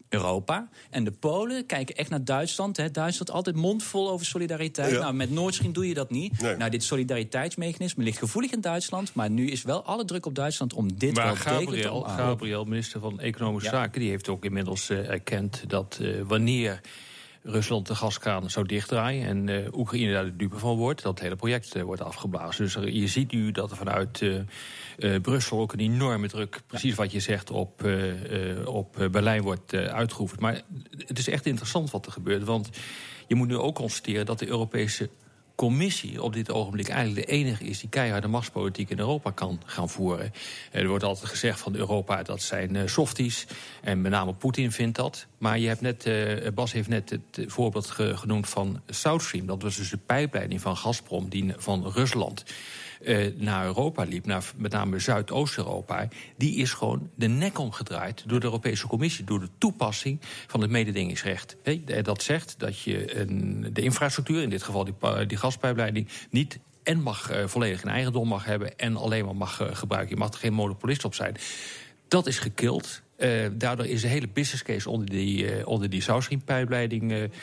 Europa. 0.09 0.69
En 0.89 1.03
de 1.03 1.11
Polen 1.11 1.65
kijken 1.65 1.95
echt 1.95 2.09
naar 2.09 2.23
Duitsland. 2.23 2.77
Hè. 2.77 2.91
Duitsland 2.91 3.31
altijd 3.31 3.55
mondvol 3.55 4.09
over 4.09 4.25
solidariteit. 4.25 4.91
Ja. 4.91 4.99
Nou, 4.99 5.13
met 5.13 5.31
Nord 5.31 5.53
Stream 5.53 5.73
doe 5.73 5.87
je 5.87 5.93
dat 5.93 6.09
niet. 6.09 6.41
Nee. 6.41 6.55
Nou, 6.55 6.71
dit 6.71 6.83
solidariteitsmechanisme 6.83 8.03
ligt 8.03 8.17
gevoelig 8.17 8.51
in 8.51 8.61
Duitsland. 8.61 9.13
Maar 9.13 9.29
nu 9.29 9.49
is 9.49 9.63
wel 9.63 9.83
alle 9.83 10.05
druk 10.05 10.25
op 10.25 10.35
Duitsland 10.35 10.73
om 10.73 10.97
dit 10.97 11.15
wel 11.15 11.25
Maar 11.25 11.33
degelijk 11.33 11.81
te 11.81 11.87
Gabriel. 11.87 12.01
Gabriel, 12.01 12.63
minister 12.65 12.99
van 12.99 13.19
Economische 13.19 13.69
Ja. 13.69 13.75
Zaken, 13.75 14.01
die 14.01 14.09
heeft 14.09 14.29
ook 14.29 14.45
inmiddels 14.45 14.89
eh, 14.89 15.09
erkend 15.09 15.63
dat 15.67 15.99
eh, 16.01 16.09
wanneer 16.27 16.81
Rusland 17.43 17.87
de 17.87 17.95
gaskraan 17.95 18.49
zou 18.49 18.65
dichtdraaien 18.65 19.27
en 19.27 19.49
eh, 19.49 19.73
Oekraïne 19.73 20.11
daar 20.13 20.25
de 20.25 20.35
dupe 20.35 20.57
van 20.57 20.77
wordt, 20.77 21.01
dat 21.01 21.11
het 21.11 21.21
hele 21.21 21.35
project 21.35 21.75
eh, 21.75 21.83
wordt 21.83 22.01
afgeblazen. 22.01 22.63
Dus 22.63 22.93
je 22.93 23.07
ziet 23.07 23.31
nu 23.31 23.51
dat 23.51 23.71
er 23.71 23.77
vanuit 23.77 24.21
eh, 24.21 25.21
Brussel 25.21 25.59
ook 25.59 25.73
een 25.73 25.79
enorme 25.79 26.27
druk, 26.27 26.61
precies 26.67 26.95
wat 26.95 27.11
je 27.11 27.19
zegt, 27.19 27.51
op, 27.51 27.87
op 28.65 29.07
Berlijn 29.11 29.41
wordt 29.41 29.73
uitgeoefend. 29.73 30.39
Maar 30.39 30.61
het 30.97 31.17
is 31.17 31.29
echt 31.29 31.45
interessant 31.45 31.91
wat 31.91 32.05
er 32.05 32.11
gebeurt, 32.11 32.43
want 32.43 32.69
je 33.27 33.35
moet 33.35 33.47
nu 33.47 33.57
ook 33.57 33.75
constateren 33.75 34.25
dat 34.25 34.39
de 34.39 34.47
Europese 34.47 35.09
commissie 35.59 36.21
op 36.23 36.33
dit 36.33 36.51
ogenblik 36.51 36.87
eigenlijk 36.89 37.27
de 37.27 37.33
enige 37.33 37.63
is 37.63 37.79
die 37.79 37.89
keiharde 37.89 38.27
machtspolitiek 38.27 38.89
in 38.89 38.99
Europa 38.99 39.31
kan 39.31 39.61
gaan 39.65 39.89
voeren. 39.89 40.31
Er 40.71 40.87
wordt 40.87 41.03
altijd 41.03 41.29
gezegd 41.29 41.59
van 41.59 41.75
Europa 41.75 42.23
dat 42.23 42.41
zijn 42.41 42.75
eh, 42.75 42.87
softies. 42.87 43.47
En 43.81 44.01
met 44.01 44.11
name 44.11 44.33
Poetin 44.33 44.71
vindt 44.71 44.95
dat. 44.97 45.25
Maar 45.37 45.59
je 45.59 45.67
hebt 45.67 45.81
net, 45.81 46.05
eh, 46.05 46.51
Bas 46.53 46.71
heeft 46.71 46.87
net 46.87 47.09
het 47.09 47.37
eh, 47.37 47.43
voorbeeld 47.47 47.89
ge- 47.89 48.17
genoemd 48.17 48.49
van 48.49 48.81
South 48.87 49.21
Stream. 49.21 49.45
Dat 49.45 49.61
was 49.61 49.75
dus 49.75 49.89
de 49.89 49.97
pijpleiding 49.97 50.61
van 50.61 50.77
Gazprom 50.77 51.29
die 51.29 51.53
van 51.57 51.87
Rusland 51.87 52.43
eh, 53.03 53.27
naar 53.35 53.65
Europa 53.65 54.03
liep, 54.03 54.25
naar 54.25 54.51
met 54.55 54.71
name 54.71 54.99
Zuidoost-Europa, 54.99 56.07
die 56.37 56.55
is 56.55 56.73
gewoon 56.73 57.09
de 57.15 57.27
nek 57.27 57.59
omgedraaid 57.59 58.23
door 58.27 58.39
de 58.39 58.45
Europese 58.45 58.87
Commissie, 58.87 59.25
door 59.25 59.39
de 59.39 59.49
toepassing 59.57 60.19
van 60.47 60.61
het 60.61 60.69
mededingingsrecht. 60.69 61.55
Eh, 61.63 62.03
dat 62.03 62.23
zegt 62.23 62.55
dat 62.57 62.79
je 62.79 63.19
een, 63.19 63.69
de 63.73 63.81
infrastructuur, 63.81 64.41
in 64.41 64.49
dit 64.49 64.63
geval 64.63 64.85
die, 64.85 65.25
die 65.25 65.37
gaspijpleiding, 65.37 66.07
niet 66.29 66.59
en 66.83 67.01
mag 67.01 67.29
eh, 67.29 67.47
volledig 67.47 67.83
in 67.83 67.89
eigendom 67.89 68.27
mag 68.27 68.45
hebben 68.45 68.77
en 68.77 68.95
alleen 68.95 69.25
maar 69.25 69.35
mag 69.35 69.69
gebruiken. 69.71 70.15
Je 70.15 70.21
mag 70.21 70.33
er 70.33 70.39
geen 70.39 70.53
monopolist 70.53 71.05
op 71.05 71.13
zijn. 71.13 71.35
Dat 72.09 72.27
is 72.27 72.39
gekild. 72.39 73.01
Eh, 73.15 73.47
daardoor 73.53 73.85
is 73.85 74.01
de 74.01 74.07
hele 74.07 74.27
business 74.27 74.63
case 74.63 74.89
onder 74.89 75.09
die, 75.09 75.51
eh, 75.51 75.67
onder 75.67 75.89
die 75.89 76.01
South 76.01 76.27
eh, 76.27 77.37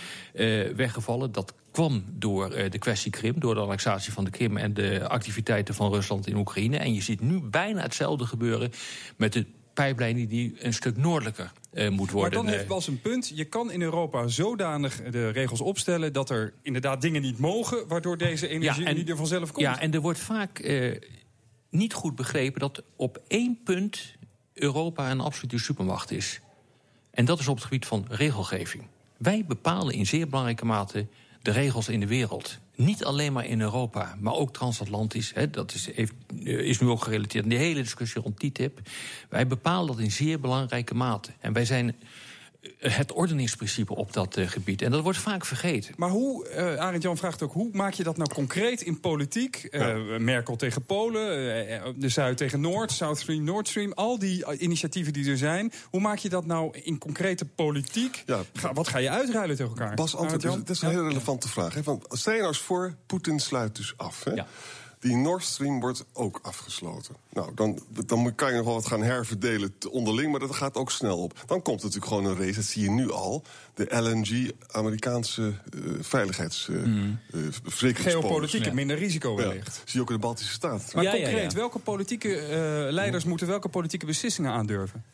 weggevallen. 0.76 1.32
Dat 1.32 1.54
kwam 1.70 2.04
door 2.12 2.50
de 2.70 2.78
kwestie 2.78 3.10
Krim, 3.10 3.40
door 3.40 3.54
de 3.54 3.60
annexatie 3.60 4.12
van 4.12 4.24
de 4.24 4.30
Krim... 4.30 4.56
en 4.56 4.74
de 4.74 5.08
activiteiten 5.08 5.74
van 5.74 5.92
Rusland 5.92 6.26
in 6.26 6.36
Oekraïne. 6.36 6.76
En 6.76 6.94
je 6.94 7.02
ziet 7.02 7.20
nu 7.20 7.40
bijna 7.40 7.82
hetzelfde 7.82 8.26
gebeuren 8.26 8.70
met 9.16 9.32
de 9.32 9.46
pijpleiding... 9.74 10.28
die 10.28 10.54
een 10.58 10.72
stuk 10.72 10.96
noordelijker 10.96 11.52
moet 11.72 11.96
Maar 11.96 12.12
worden. 12.12 12.32
dan 12.32 12.46
eh. 12.46 12.52
heeft 12.52 12.66
Bas 12.66 12.86
een 12.86 13.00
punt. 13.00 13.32
Je 13.34 13.44
kan 13.44 13.70
in 13.70 13.82
Europa 13.82 14.26
zodanig 14.26 15.02
de 15.10 15.28
regels 15.28 15.60
opstellen... 15.60 16.12
dat 16.12 16.30
er 16.30 16.52
inderdaad 16.62 17.00
dingen 17.00 17.22
niet 17.22 17.38
mogen... 17.38 17.88
waardoor 17.88 18.18
deze 18.18 18.48
energie 18.48 18.84
en- 18.84 18.96
niet 18.96 19.08
er 19.08 19.16
vanzelf 19.16 19.52
komt. 19.52 19.66
Ja, 19.66 19.80
en 19.80 19.92
er 19.92 20.00
wordt 20.00 20.18
vaak 20.18 20.70
niet 21.70 21.92
goed 21.92 22.14
begrepen 22.14 22.60
dat 22.60 22.82
op 22.96 23.22
één 23.28 23.58
punt 23.64 24.16
Europa 24.58 25.10
een 25.10 25.20
absolute 25.20 25.58
supermacht 25.58 26.10
is. 26.10 26.40
En 27.10 27.24
dat 27.24 27.38
is 27.38 27.48
op 27.48 27.54
het 27.54 27.64
gebied 27.64 27.86
van 27.86 28.06
regelgeving. 28.08 28.84
Wij 29.16 29.44
bepalen 29.46 29.94
in 29.94 30.06
zeer 30.06 30.28
belangrijke 30.28 30.64
mate 30.64 31.06
de 31.42 31.50
regels 31.50 31.88
in 31.88 32.00
de 32.00 32.06
wereld. 32.06 32.58
Niet 32.74 33.04
alleen 33.04 33.32
maar 33.32 33.46
in 33.46 33.60
Europa, 33.60 34.16
maar 34.20 34.34
ook 34.34 34.52
transatlantisch. 34.52 35.32
Hè, 35.34 35.50
dat 35.50 35.74
is, 35.74 35.94
heeft, 35.94 36.12
eh, 36.44 36.58
is 36.58 36.80
nu 36.80 36.88
ook 36.88 37.02
gerelateerd 37.02 37.44
aan 37.44 37.50
de 37.50 37.56
hele 37.56 37.82
discussie 37.82 38.22
rond 38.22 38.38
TTIP. 38.38 38.80
Wij 39.28 39.46
bepalen 39.46 39.86
dat 39.86 39.98
in 39.98 40.12
zeer 40.12 40.40
belangrijke 40.40 40.94
mate. 40.94 41.30
En 41.40 41.52
wij 41.52 41.64
zijn 41.64 41.96
het 42.78 43.12
ordeningsprincipe 43.12 43.94
op 43.94 44.12
dat 44.12 44.36
eh, 44.36 44.48
gebied. 44.48 44.82
En 44.82 44.90
dat 44.90 45.02
wordt 45.02 45.18
vaak 45.18 45.44
vergeten. 45.44 45.94
Maar 45.96 46.10
hoe, 46.10 46.48
eh 46.48 46.76
Arend 46.76 47.02
Jan 47.02 47.16
vraagt 47.16 47.42
ook, 47.42 47.52
hoe 47.52 47.68
maak 47.72 47.92
je 47.92 48.02
dat 48.02 48.16
nou 48.16 48.34
concreet 48.34 48.82
in 48.82 49.00
politiek? 49.00 49.56
Eh, 49.56 49.96
Merkel 50.18 50.56
tegen 50.56 50.84
Polen, 50.84 52.00
de 52.00 52.08
Zuid 52.08 52.36
tegen 52.36 52.60
Noord, 52.60 52.92
South 52.92 53.18
Stream, 53.18 53.44
Nord 53.44 53.68
Stream. 53.68 53.92
Al 53.92 54.18
die 54.18 54.58
initiatieven 54.58 55.12
die 55.12 55.30
er 55.30 55.38
zijn. 55.38 55.72
Hoe 55.90 56.00
maak 56.00 56.18
je 56.18 56.28
dat 56.28 56.46
nou 56.46 56.78
in 56.82 56.98
concrete 56.98 57.44
politiek? 57.44 58.24
Ga, 58.52 58.72
wat 58.72 58.88
ga 58.88 58.98
je 58.98 59.10
uitruilen 59.10 59.56
tegen 59.56 59.72
elkaar? 59.72 59.94
Bas, 59.94 60.16
antwoord, 60.16 60.42
dat 60.42 60.70
is 60.70 60.82
een 60.82 60.90
hele 60.90 61.08
relevante 61.08 61.48
vraag. 61.48 61.74
Hè? 61.74 61.82
Want 61.82 62.06
stel 62.08 62.32
je 62.32 62.38
nou 62.38 62.52
eens 62.52 62.62
voor, 62.62 62.94
Poetin 63.06 63.40
sluit 63.40 63.76
dus 63.76 63.94
af. 63.96 64.24
Hè? 64.24 64.34
Die 65.06 65.16
Nord 65.16 65.42
Stream 65.44 65.80
wordt 65.80 66.04
ook 66.12 66.38
afgesloten. 66.42 67.14
Nou, 67.32 67.54
dan, 67.54 67.78
dan 68.06 68.18
moet- 68.18 68.34
kan 68.34 68.50
je 68.50 68.56
nog 68.56 68.64
wel 68.64 68.74
wat 68.74 68.86
gaan 68.86 69.02
herverdelen 69.02 69.74
onderling, 69.90 70.30
maar 70.30 70.40
dat 70.40 70.54
gaat 70.54 70.76
ook 70.76 70.90
snel 70.90 71.18
op. 71.18 71.42
Dan 71.46 71.62
komt 71.62 71.82
natuurlijk 71.82 72.06
gewoon 72.06 72.24
een 72.24 72.36
race, 72.36 72.54
dat 72.54 72.64
zie 72.64 72.82
je 72.82 72.90
nu 72.90 73.10
al. 73.12 73.42
De 73.74 73.86
LNG, 74.00 74.50
Amerikaanse 74.70 75.52
eh 75.72 75.80
veiligheids... 76.00 76.68
eh, 76.68 76.76
Mm. 76.76 77.18
eh, 77.32 77.40
verzekeringspolis. 77.62 78.12
Geopolitiek, 78.50 78.72
minder 78.72 78.98
risico 78.98 79.30
Ja, 79.30 79.36
wellicht. 79.46 79.74
zie 79.74 79.84
je 79.92 80.00
ook 80.00 80.08
in 80.08 80.14
de 80.14 80.20
Baltische 80.20 80.52
Staten. 80.52 80.88
Maar 80.94 81.04
concreet, 81.10 81.52
welke 81.52 81.78
politieke 81.78 82.36
eh, 82.38 82.92
leiders 82.92 83.24
moeten 83.24 83.46
welke 83.46 83.68
politieke 83.68 84.06
beslissingen 84.06 84.50
aandurven? 84.52 85.04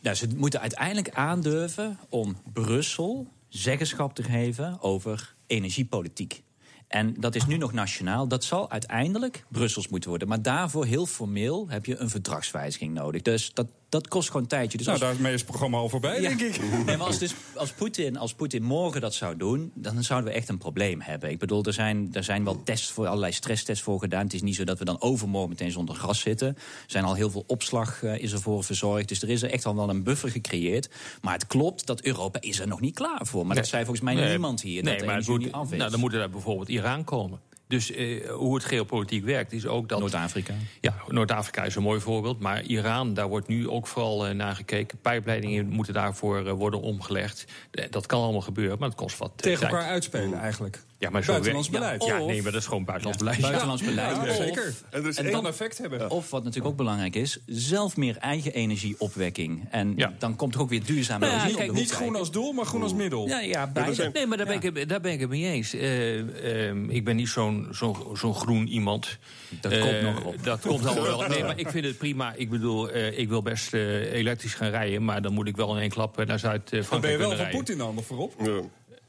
Nou, 0.00 0.16
ze 0.16 0.28
moeten 0.36 0.60
uiteindelijk 0.60 1.10
aandurven 1.10 1.98
om 2.08 2.36
Brussel 2.52 3.26
zeggenschap 3.48 4.14
te 4.14 4.22
geven 4.22 4.78
over 4.80 5.34
energiepolitiek. 5.46 6.42
En 6.88 7.14
dat 7.18 7.34
is 7.34 7.46
nu 7.46 7.56
nog 7.56 7.72
nationaal. 7.72 8.28
Dat 8.28 8.44
zal 8.44 8.70
uiteindelijk 8.70 9.44
Brussels 9.48 9.88
moeten 9.88 10.10
worden. 10.10 10.28
Maar 10.28 10.42
daarvoor, 10.42 10.84
heel 10.84 11.06
formeel, 11.06 11.68
heb 11.68 11.84
je 11.84 11.96
een 11.96 12.10
verdragswijziging 12.10 12.94
nodig. 12.94 13.22
Dus 13.22 13.54
dat, 13.54 13.66
dat 13.88 14.08
kost 14.08 14.26
gewoon 14.26 14.42
een 14.42 14.48
tijdje. 14.48 14.78
Dus 14.78 14.86
nou, 14.86 14.98
als- 15.00 15.08
daarmee 15.10 15.32
is 15.32 15.40
het 15.40 15.48
programma 15.48 15.76
al 15.78 15.88
voorbij, 15.88 16.20
Ja. 16.20 16.28
denk 16.28 16.40
ik. 16.40 16.60
Nee, 16.86 16.96
maar 16.96 17.06
als, 17.06 17.18
dus, 17.18 17.34
als, 17.54 17.72
Poetin, 17.72 18.16
als 18.18 18.34
Poetin 18.34 18.62
morgen 18.62 19.00
dat 19.00 19.14
zou 19.14 19.36
doen, 19.36 19.70
dan 19.74 20.02
zouden 20.02 20.30
we 20.30 20.36
echt 20.36 20.48
een 20.48 20.58
probleem 20.58 21.00
hebben. 21.00 21.30
Ik 21.30 21.38
bedoel, 21.38 21.64
er 21.64 21.72
zijn, 21.72 22.08
er 22.12 22.24
zijn 22.24 22.44
wel 22.44 22.62
tests 22.62 22.90
voor, 22.90 23.06
allerlei 23.06 23.32
stresstests 23.32 23.82
voor 23.84 24.00
gedaan. 24.00 24.22
Het 24.24 24.34
is 24.34 24.42
niet 24.42 24.54
zo 24.54 24.64
dat 24.64 24.78
we 24.78 24.84
dan 24.84 25.00
overmorgen 25.00 25.48
meteen 25.50 25.70
zonder 25.70 25.94
gas 25.94 26.20
zitten. 26.20 26.48
Er 26.48 26.54
zijn 26.86 27.04
al 27.04 27.14
heel 27.14 27.30
veel 27.30 27.44
opslag 27.46 28.02
eh, 28.02 28.18
is 28.22 28.32
ervoor 28.32 28.64
verzorgd. 28.64 29.08
Dus 29.08 29.22
er 29.22 29.28
is 29.30 29.42
er 29.42 29.50
echt 29.50 29.66
al 29.66 29.74
wel 29.76 29.88
een 29.88 30.02
buffer 30.02 30.30
gecreëerd. 30.30 30.88
Maar 31.22 31.32
het 31.32 31.46
klopt 31.46 31.86
dat 31.86 32.00
Europa 32.02 32.40
is 32.40 32.58
er 32.60 32.66
nog 32.68 32.80
niet 32.80 32.94
klaar 32.94 33.20
voor. 33.26 33.46
Maar 33.46 33.56
dat 33.56 33.66
zei 33.66 33.84
volgens 33.84 34.04
mij 34.04 34.14
Nee, 34.14 34.28
niemand 34.28 34.62
hier. 34.62 34.82
Nee, 34.82 34.92
dat 34.92 35.00
de 35.00 35.06
maar 35.06 35.16
het 35.16 35.28
moet, 35.28 35.38
niet 35.38 35.52
af 35.52 35.72
is. 35.72 35.78
nou, 35.78 35.90
dan 35.90 36.00
moet 36.00 36.12
er 36.12 36.18
daar 36.18 36.30
bijvoorbeeld 36.30 36.68
Iran 36.68 37.04
komen. 37.04 37.40
Dus 37.68 37.92
eh, 37.92 38.30
hoe 38.30 38.54
het 38.54 38.64
geopolitiek 38.64 39.24
werkt 39.24 39.52
is 39.52 39.66
ook 39.66 39.88
dat... 39.88 39.98
Noord-Afrika. 40.00 40.54
Ja, 40.80 40.94
Noord-Afrika 41.08 41.64
is 41.64 41.74
een 41.74 41.82
mooi 41.82 42.00
voorbeeld. 42.00 42.40
Maar 42.40 42.62
Iran, 42.62 43.14
daar 43.14 43.28
wordt 43.28 43.48
nu 43.48 43.68
ook 43.68 43.86
vooral 43.86 44.26
eh, 44.26 44.34
naar 44.34 44.56
gekeken. 44.56 44.98
Pijpleidingen 44.98 45.68
moeten 45.68 45.94
daarvoor 45.94 46.46
eh, 46.46 46.52
worden 46.52 46.80
omgelegd. 46.80 47.44
Dat 47.90 48.06
kan 48.06 48.22
allemaal 48.22 48.40
gebeuren, 48.40 48.78
maar 48.78 48.88
het 48.88 48.96
kost 48.96 49.18
wat 49.18 49.32
Tegen 49.36 49.58
tijd. 49.60 49.72
elkaar 49.72 49.88
uitspelen 49.88 50.38
eigenlijk. 50.38 50.82
Ja, 51.00 51.10
maar 51.10 51.22
zo 51.24 51.30
Buitenlands 51.30 51.70
beleid. 51.70 52.04
Ja, 52.04 52.16
ja, 52.18 52.24
nee, 52.24 52.42
maar 52.42 52.52
dat 52.52 52.60
is 52.60 52.66
gewoon 52.66 52.84
buitenlands 52.84 53.18
beleid. 53.22 53.40
Buitenlands 53.40 53.82
Ja. 53.82 53.88
beleid. 53.88 54.16
Ja, 54.16 54.22
Of- 54.22 54.36
zeker. 54.36 54.74
En 54.90 55.04
één- 55.24 55.30
dan 55.32 55.46
effect 55.46 55.78
hebben. 55.78 56.10
Of 56.10 56.30
wat 56.30 56.40
natuurlijk 56.44 56.70
ook 56.70 56.76
belangrijk 56.76 57.14
is, 57.14 57.38
zelf 57.46 57.96
meer 57.96 58.16
eigen 58.16 58.52
energieopwekking. 58.52 59.66
En 59.70 59.96
dan 60.18 60.36
komt 60.36 60.54
er 60.54 60.60
ook 60.60 60.68
weer 60.68 60.84
duurzame 60.84 61.18
Nou 61.18 61.30
ja, 61.32 61.36
energie 61.38 61.56
kijk, 61.56 61.68
op 61.70 61.74
de 61.74 61.80
niet 61.80 61.90
groen 61.90 62.16
als 62.16 62.30
doel, 62.30 62.52
maar 62.52 62.64
groen 62.66 62.82
als 62.82 62.94
middel. 62.94 63.26
Ja, 63.28 63.40
ja, 63.40 63.66
beide. 63.66 64.10
Nee, 64.12 64.26
maar 64.26 64.36
daar 64.36 64.46
ben, 64.46 64.54
ik, 64.62 64.62
het- 64.76 64.88
daar 64.88 65.00
ben 65.00 65.12
ik 65.12 65.20
het 65.20 65.28
mee 65.28 65.44
eens. 65.44 65.74
Eh, 65.74 66.68
ehm, 66.68 66.90
ik 66.90 67.04
ben 67.04 67.16
niet 67.16 67.28
zo'n 67.28 67.68
zo'n 67.70 67.96
zo'n 68.14 68.34
groen 68.34 68.66
iemand. 68.68 69.18
Dat 69.60 69.72
Eh, 69.72 69.80
komt 69.82 70.02
nog 70.02 70.24
op. 70.24 70.44
Dat 70.44 70.60
komt 70.60 70.86
allemaal 70.86 71.18
wel. 71.18 71.28
Nee, 71.28 71.42
maar 71.42 71.58
ik 71.58 71.68
vind 71.68 71.84
het 71.84 71.98
prima. 71.98 72.34
Ik 72.36 72.50
bedoel, 72.50 72.90
eh, 72.90 73.18
ik 73.18 73.28
wil 73.28 73.42
best 73.42 73.74
eh, 73.74 74.12
elektrisch 74.12 74.54
gaan 74.54 74.70
rijden... 74.70 75.04
maar 75.04 75.22
dan 75.22 75.32
moet 75.32 75.46
ik 75.48 75.56
wel 75.56 75.74
in 75.74 75.80
één 75.80 75.90
klap 75.90 76.18
eh, 76.18 76.26
naar 76.26 76.40
Dan 76.40 76.50
ben 76.50 76.62
Zuid-Frankrijk 76.70 77.12
je 77.20 77.26
wel 77.26 77.36
van. 77.36 77.48
Poetin 77.50 77.78
dan 77.78 77.94
nog 77.94 78.04
voorop? 78.06 78.34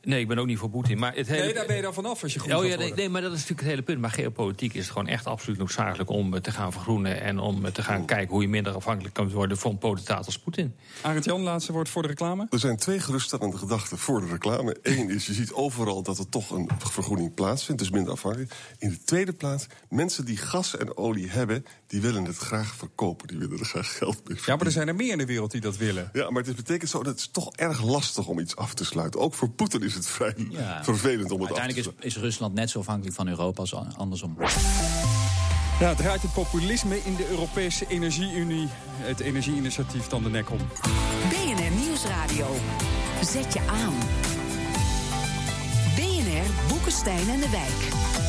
Nee, 0.04 0.20
ik 0.20 0.28
ben 0.28 0.38
ook 0.38 0.46
niet 0.46 0.58
voor 0.58 0.70
Poetin. 0.70 1.00
Maar 1.00 1.16
het 1.16 1.28
hele... 1.28 1.44
Nee, 1.44 1.54
daar 1.54 1.66
ben 1.66 1.76
je 1.76 1.82
dan 1.82 1.94
vanaf 1.94 2.24
als 2.24 2.34
je 2.34 2.40
groen 2.40 2.56
Oh 2.56 2.66
ja, 2.66 2.78
nee, 2.96 3.10
maar 3.10 3.22
dat 3.22 3.32
is 3.32 3.38
natuurlijk 3.38 3.60
het 3.60 3.70
hele 3.70 3.82
punt. 3.82 4.00
Maar 4.00 4.12
geopolitiek 4.12 4.74
is 4.74 4.84
het 4.84 4.92
gewoon 4.92 5.08
echt 5.08 5.26
absoluut 5.26 5.58
noodzakelijk 5.58 6.10
om 6.10 6.34
eh, 6.34 6.42
te 6.42 6.52
gaan 6.52 6.72
vergroenen... 6.72 7.22
en 7.22 7.40
om 7.40 7.66
eh, 7.66 7.72
te 7.72 7.84
gaan 7.84 8.06
kijken 8.06 8.30
hoe 8.30 8.42
je 8.42 8.48
minder 8.48 8.74
afhankelijk 8.74 9.14
kan 9.14 9.30
worden 9.30 9.58
van 9.58 9.72
een 9.72 9.78
potentaat 9.78 10.26
als 10.26 10.40
Poetin. 10.40 10.76
Arend 11.02 11.26
Jan, 11.26 11.42
laatste 11.42 11.72
woord 11.72 11.90
voor 11.90 12.02
de 12.02 12.08
reclame. 12.08 12.48
Er 12.50 12.60
zijn 12.60 12.78
twee 12.78 13.00
geruststellende 13.00 13.58
gedachten 13.58 13.98
voor 13.98 14.22
de 14.22 14.28
reclame. 14.28 14.78
Eén 14.82 15.10
is, 15.10 15.26
je 15.26 15.34
ziet 15.34 15.54
overal 15.54 16.04
dat 16.04 16.18
er 16.18 16.30
toch 16.30 16.50
een 16.50 16.70
vergroening 16.78 17.34
plaatsvindt, 17.34 17.82
dus 17.82 17.92
minder 17.92 18.12
afhankelijk. 18.14 18.54
In 18.78 18.90
de 18.90 19.04
tweede 19.04 19.34
plaats, 19.34 19.68
mensen 19.90 20.26
die 20.26 20.38
gas 20.38 20.78
en 20.78 20.98
olie 20.98 21.30
hebben... 21.30 21.66
die 21.88 22.02
willen 22.02 22.26
het 22.26 22.38
graag 22.38 22.76
verkopen, 22.76 23.28
die 23.28 23.38
willen 23.38 23.60
er 23.60 23.66
graag 23.66 23.98
geld 23.98 24.28
mee 24.28 24.38
Ja, 24.46 24.56
maar 24.56 24.66
er 24.66 24.72
zijn 24.72 24.88
er 24.88 24.96
meer 24.96 25.12
in 25.12 25.18
de 25.18 25.26
wereld 25.26 25.52
die 25.52 25.62
dat 25.62 25.78
willen. 25.78 26.10
Ja, 26.14 26.30
maar 26.30 26.44
het 26.44 26.56
betekent 26.56 26.90
zo 26.90 26.98
dat 26.98 27.08
het 27.12 27.20
is 27.20 27.30
toch 27.32 27.56
erg 27.56 27.84
lastig 27.84 28.28
om 28.28 28.40
iets 28.40 28.56
af 28.56 28.74
te 28.74 28.86
sluiten. 28.86 29.20
Ook 29.20 29.34
voor 29.34 29.50
Poetin 29.50 29.89
is 29.90 29.96
het 29.96 30.08
vrij 30.08 30.34
Ja. 30.50 30.84
vervelend 30.84 31.32
om 31.32 31.42
het 31.42 31.50
af 31.50 31.56
te 31.56 31.62
Uiteindelijk 31.62 32.04
is, 32.04 32.16
is 32.16 32.22
Rusland 32.22 32.54
net 32.54 32.70
zo 32.70 32.80
afhankelijk 32.80 33.16
van 33.16 33.28
Europa 33.28 33.62
als 33.62 33.74
an- 33.74 33.96
andersom. 33.98 34.38
Ja, 35.80 35.94
draait 35.96 36.22
het 36.22 36.34
populisme 36.34 37.04
in 37.04 37.16
de 37.16 37.30
Europese 37.30 37.86
Energie-Unie, 37.88 38.68
het 38.98 39.20
energieinitiatief, 39.20 40.08
dan 40.08 40.24
de 40.24 40.30
nek 40.30 40.52
om. 40.52 40.58
BNR 41.30 41.72
Nieuwsradio. 41.72 42.56
Zet 43.24 43.54
je 43.54 43.60
aan. 43.68 43.94
BNR 45.96 46.68
Boekenstein 46.68 47.30
en 47.30 47.40
de 47.40 47.50
Wijk. 47.50 48.29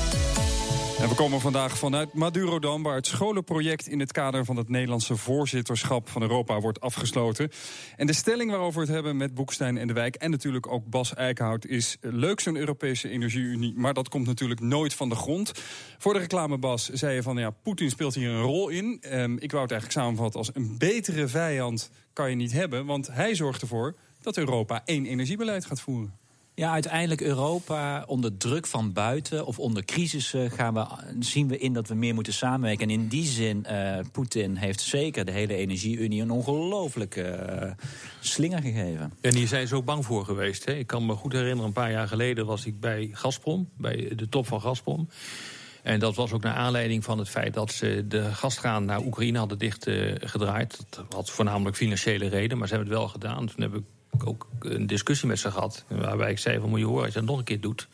En 1.00 1.08
we 1.08 1.14
komen 1.14 1.40
vandaag 1.40 1.78
vanuit 1.78 2.14
Madurodam, 2.14 2.82
waar 2.82 2.94
het 2.94 3.06
scholenproject 3.06 3.88
in 3.88 4.00
het 4.00 4.12
kader 4.12 4.44
van 4.44 4.56
het 4.56 4.68
Nederlandse 4.68 5.16
voorzitterschap 5.16 6.08
van 6.08 6.22
Europa 6.22 6.60
wordt 6.60 6.80
afgesloten. 6.80 7.50
En 7.96 8.06
de 8.06 8.12
stelling 8.12 8.50
waarover 8.50 8.80
we 8.80 8.86
het 8.86 8.94
hebben 8.94 9.16
met 9.16 9.34
Boekstein 9.34 9.78
en 9.78 9.86
de 9.86 9.92
Wijk 9.92 10.14
en 10.14 10.30
natuurlijk 10.30 10.72
ook 10.72 10.86
Bas 10.86 11.14
Eickhout 11.14 11.66
is 11.66 11.96
leuk 12.00 12.40
zo'n 12.40 12.56
Europese 12.56 13.08
energieunie, 13.08 13.74
maar 13.76 13.94
dat 13.94 14.08
komt 14.08 14.26
natuurlijk 14.26 14.60
nooit 14.60 14.94
van 14.94 15.08
de 15.08 15.14
grond. 15.14 15.52
Voor 15.98 16.12
de 16.12 16.18
reclame 16.18 16.58
Bas 16.58 16.88
zei 16.88 17.14
je 17.14 17.22
van 17.22 17.36
ja, 17.36 17.50
Poetin 17.50 17.90
speelt 17.90 18.14
hier 18.14 18.30
een 18.30 18.42
rol 18.42 18.68
in. 18.68 18.98
Ehm, 19.00 19.36
ik 19.38 19.50
wou 19.50 19.62
het 19.62 19.72
eigenlijk 19.72 20.00
samenvatten 20.00 20.40
als 20.40 20.50
een 20.54 20.78
betere 20.78 21.28
vijand 21.28 21.90
kan 22.12 22.30
je 22.30 22.36
niet 22.36 22.52
hebben, 22.52 22.86
want 22.86 23.06
hij 23.12 23.34
zorgt 23.34 23.62
ervoor 23.62 23.96
dat 24.22 24.36
Europa 24.36 24.82
één 24.84 25.06
energiebeleid 25.06 25.64
gaat 25.64 25.80
voeren. 25.80 26.19
Ja, 26.60 26.72
uiteindelijk 26.72 27.20
Europa 27.20 28.04
onder 28.06 28.36
druk 28.36 28.66
van 28.66 28.92
buiten 28.92 29.46
of 29.46 29.58
onder 29.58 29.84
crisissen 29.84 30.50
gaan 30.50 30.74
we, 30.74 30.86
zien 31.18 31.48
we 31.48 31.58
in 31.58 31.72
dat 31.72 31.88
we 31.88 31.94
meer 31.94 32.14
moeten 32.14 32.32
samenwerken. 32.32 32.88
En 32.88 32.92
in 32.92 33.08
die 33.08 33.24
zin, 33.24 33.64
eh 33.64 33.98
Poetin 34.12 34.56
heeft 34.56 34.80
zeker 34.80 35.24
de 35.24 35.32
hele 35.32 35.54
energieunie 35.54 36.22
een 36.22 36.30
ongelooflijke 36.30 37.22
eh, 37.22 37.70
slinger 38.20 38.62
gegeven. 38.62 39.12
En 39.20 39.34
hier 39.34 39.48
zijn 39.48 39.68
ze 39.68 39.74
ook 39.74 39.84
bang 39.84 40.04
voor 40.04 40.24
geweest. 40.24 40.64
Hè? 40.64 40.72
Ik 40.72 40.86
kan 40.86 41.06
me 41.06 41.14
goed 41.14 41.32
herinneren, 41.32 41.64
een 41.64 41.72
paar 41.72 41.90
jaar 41.90 42.08
geleden 42.08 42.46
was 42.46 42.66
ik 42.66 42.80
bij 42.80 43.08
Gazprom, 43.12 43.68
bij 43.76 44.12
de 44.16 44.28
top 44.28 44.46
van 44.46 44.60
Gazprom. 44.60 45.08
En 45.82 46.00
dat 46.00 46.14
was 46.14 46.32
ook 46.32 46.42
naar 46.42 46.54
aanleiding 46.54 47.04
van 47.04 47.18
het 47.18 47.28
feit 47.28 47.54
dat 47.54 47.72
ze 47.72 48.04
de 48.08 48.34
gaskraan 48.34 48.84
naar 48.84 49.04
Oekraïne 49.04 49.38
hadden 49.38 49.58
dichtgedraaid. 49.58 50.84
dat 50.90 51.04
had 51.12 51.30
voornamelijk 51.30 51.76
financiële 51.76 52.28
reden, 52.28 52.58
maar 52.58 52.68
ze 52.68 52.74
hebben 52.74 52.92
het 52.92 53.02
wel 53.02 53.08
gedaan. 53.08 53.46
Toen 53.46 53.62
heb 53.62 53.74
ik 53.74 53.84
ook 54.24 54.46
een 54.60 54.86
discussie 54.86 55.28
met 55.28 55.38
ze 55.38 55.50
gehad. 55.50 55.84
Waarbij 55.88 56.30
ik 56.30 56.38
zei: 56.38 56.60
van, 56.60 56.68
Moet 56.68 56.78
je 56.78 56.84
horen, 56.84 57.04
als 57.04 57.12
je 57.12 57.18
dat 57.18 57.28
nog 57.28 57.38
een 57.38 57.44
keer 57.44 57.60
doet. 57.60 57.88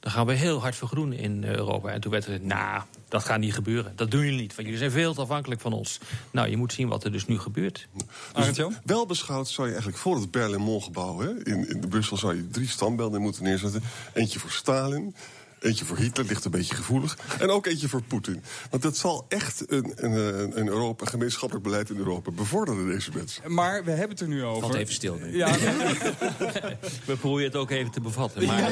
dan 0.00 0.12
gaan 0.12 0.26
we 0.26 0.32
heel 0.32 0.60
hard 0.60 0.76
vergroenen 0.76 1.18
in 1.18 1.44
Europa. 1.44 1.88
En 1.88 2.00
toen 2.00 2.10
werd 2.10 2.24
er 2.24 2.30
gezegd: 2.30 2.48
Nou, 2.48 2.82
dat 3.08 3.24
gaat 3.24 3.38
niet 3.38 3.54
gebeuren. 3.54 3.92
Dat 3.96 4.10
doen 4.10 4.24
jullie 4.24 4.40
niet, 4.40 4.54
want 4.54 4.62
jullie 4.62 4.78
zijn 4.78 4.90
veel 4.90 5.14
te 5.14 5.20
afhankelijk 5.20 5.60
van 5.60 5.72
ons. 5.72 6.00
Nou, 6.30 6.48
je 6.48 6.56
moet 6.56 6.72
zien 6.72 6.88
wat 6.88 7.04
er 7.04 7.12
dus 7.12 7.26
nu 7.26 7.38
gebeurt. 7.38 7.88
Dus 8.34 8.66
wel 8.84 9.06
beschouwd 9.06 9.48
zou 9.48 9.66
je 9.66 9.72
eigenlijk 9.72 10.02
voor 10.02 10.16
het 10.16 10.30
Berlaymont-gebouw... 10.30 11.18
Hè, 11.18 11.44
in, 11.44 11.68
in 11.68 11.88
Brussel 11.88 12.16
zou 12.16 12.36
je 12.36 12.48
drie 12.48 12.68
standbeelden 12.68 13.20
moeten 13.20 13.42
neerzetten. 13.42 13.82
Eentje 14.12 14.38
voor 14.38 14.50
Stalin, 14.50 15.14
Eentje 15.60 15.84
voor 15.84 15.96
Hitler, 15.96 16.26
ligt 16.26 16.44
een 16.44 16.50
beetje 16.50 16.74
gevoelig. 16.74 17.18
En 17.38 17.50
ook 17.50 17.66
eentje 17.66 17.88
voor 17.88 18.02
Poetin. 18.02 18.42
Want 18.70 18.82
dat 18.82 18.96
zal 18.96 19.24
echt 19.28 19.64
een, 19.66 19.92
een, 19.96 20.12
een, 20.12 20.60
een 20.60 20.68
Europa, 20.68 21.04
een 21.04 21.10
gemeenschappelijk 21.10 21.66
beleid 21.66 21.90
in 21.90 21.96
Europa 21.96 22.30
bevorderen, 22.30 22.86
deze 22.88 23.10
mensen. 23.14 23.52
Maar 23.54 23.84
we 23.84 23.90
hebben 23.90 24.10
het 24.10 24.20
er 24.20 24.28
nu 24.28 24.44
over. 24.44 24.60
Valt 24.62 24.74
even 24.74 24.94
stil 24.94 25.14
nu. 25.22 25.36
Ja, 25.36 25.56
We 27.06 27.16
proberen 27.20 27.46
het 27.46 27.56
ook 27.56 27.70
even 27.70 27.90
te 27.90 28.00
bevatten. 28.00 28.46
Maar, 28.46 28.70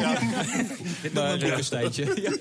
Maar, 1.12 1.32
een 1.32 1.38
boekensteintje. 1.38 2.04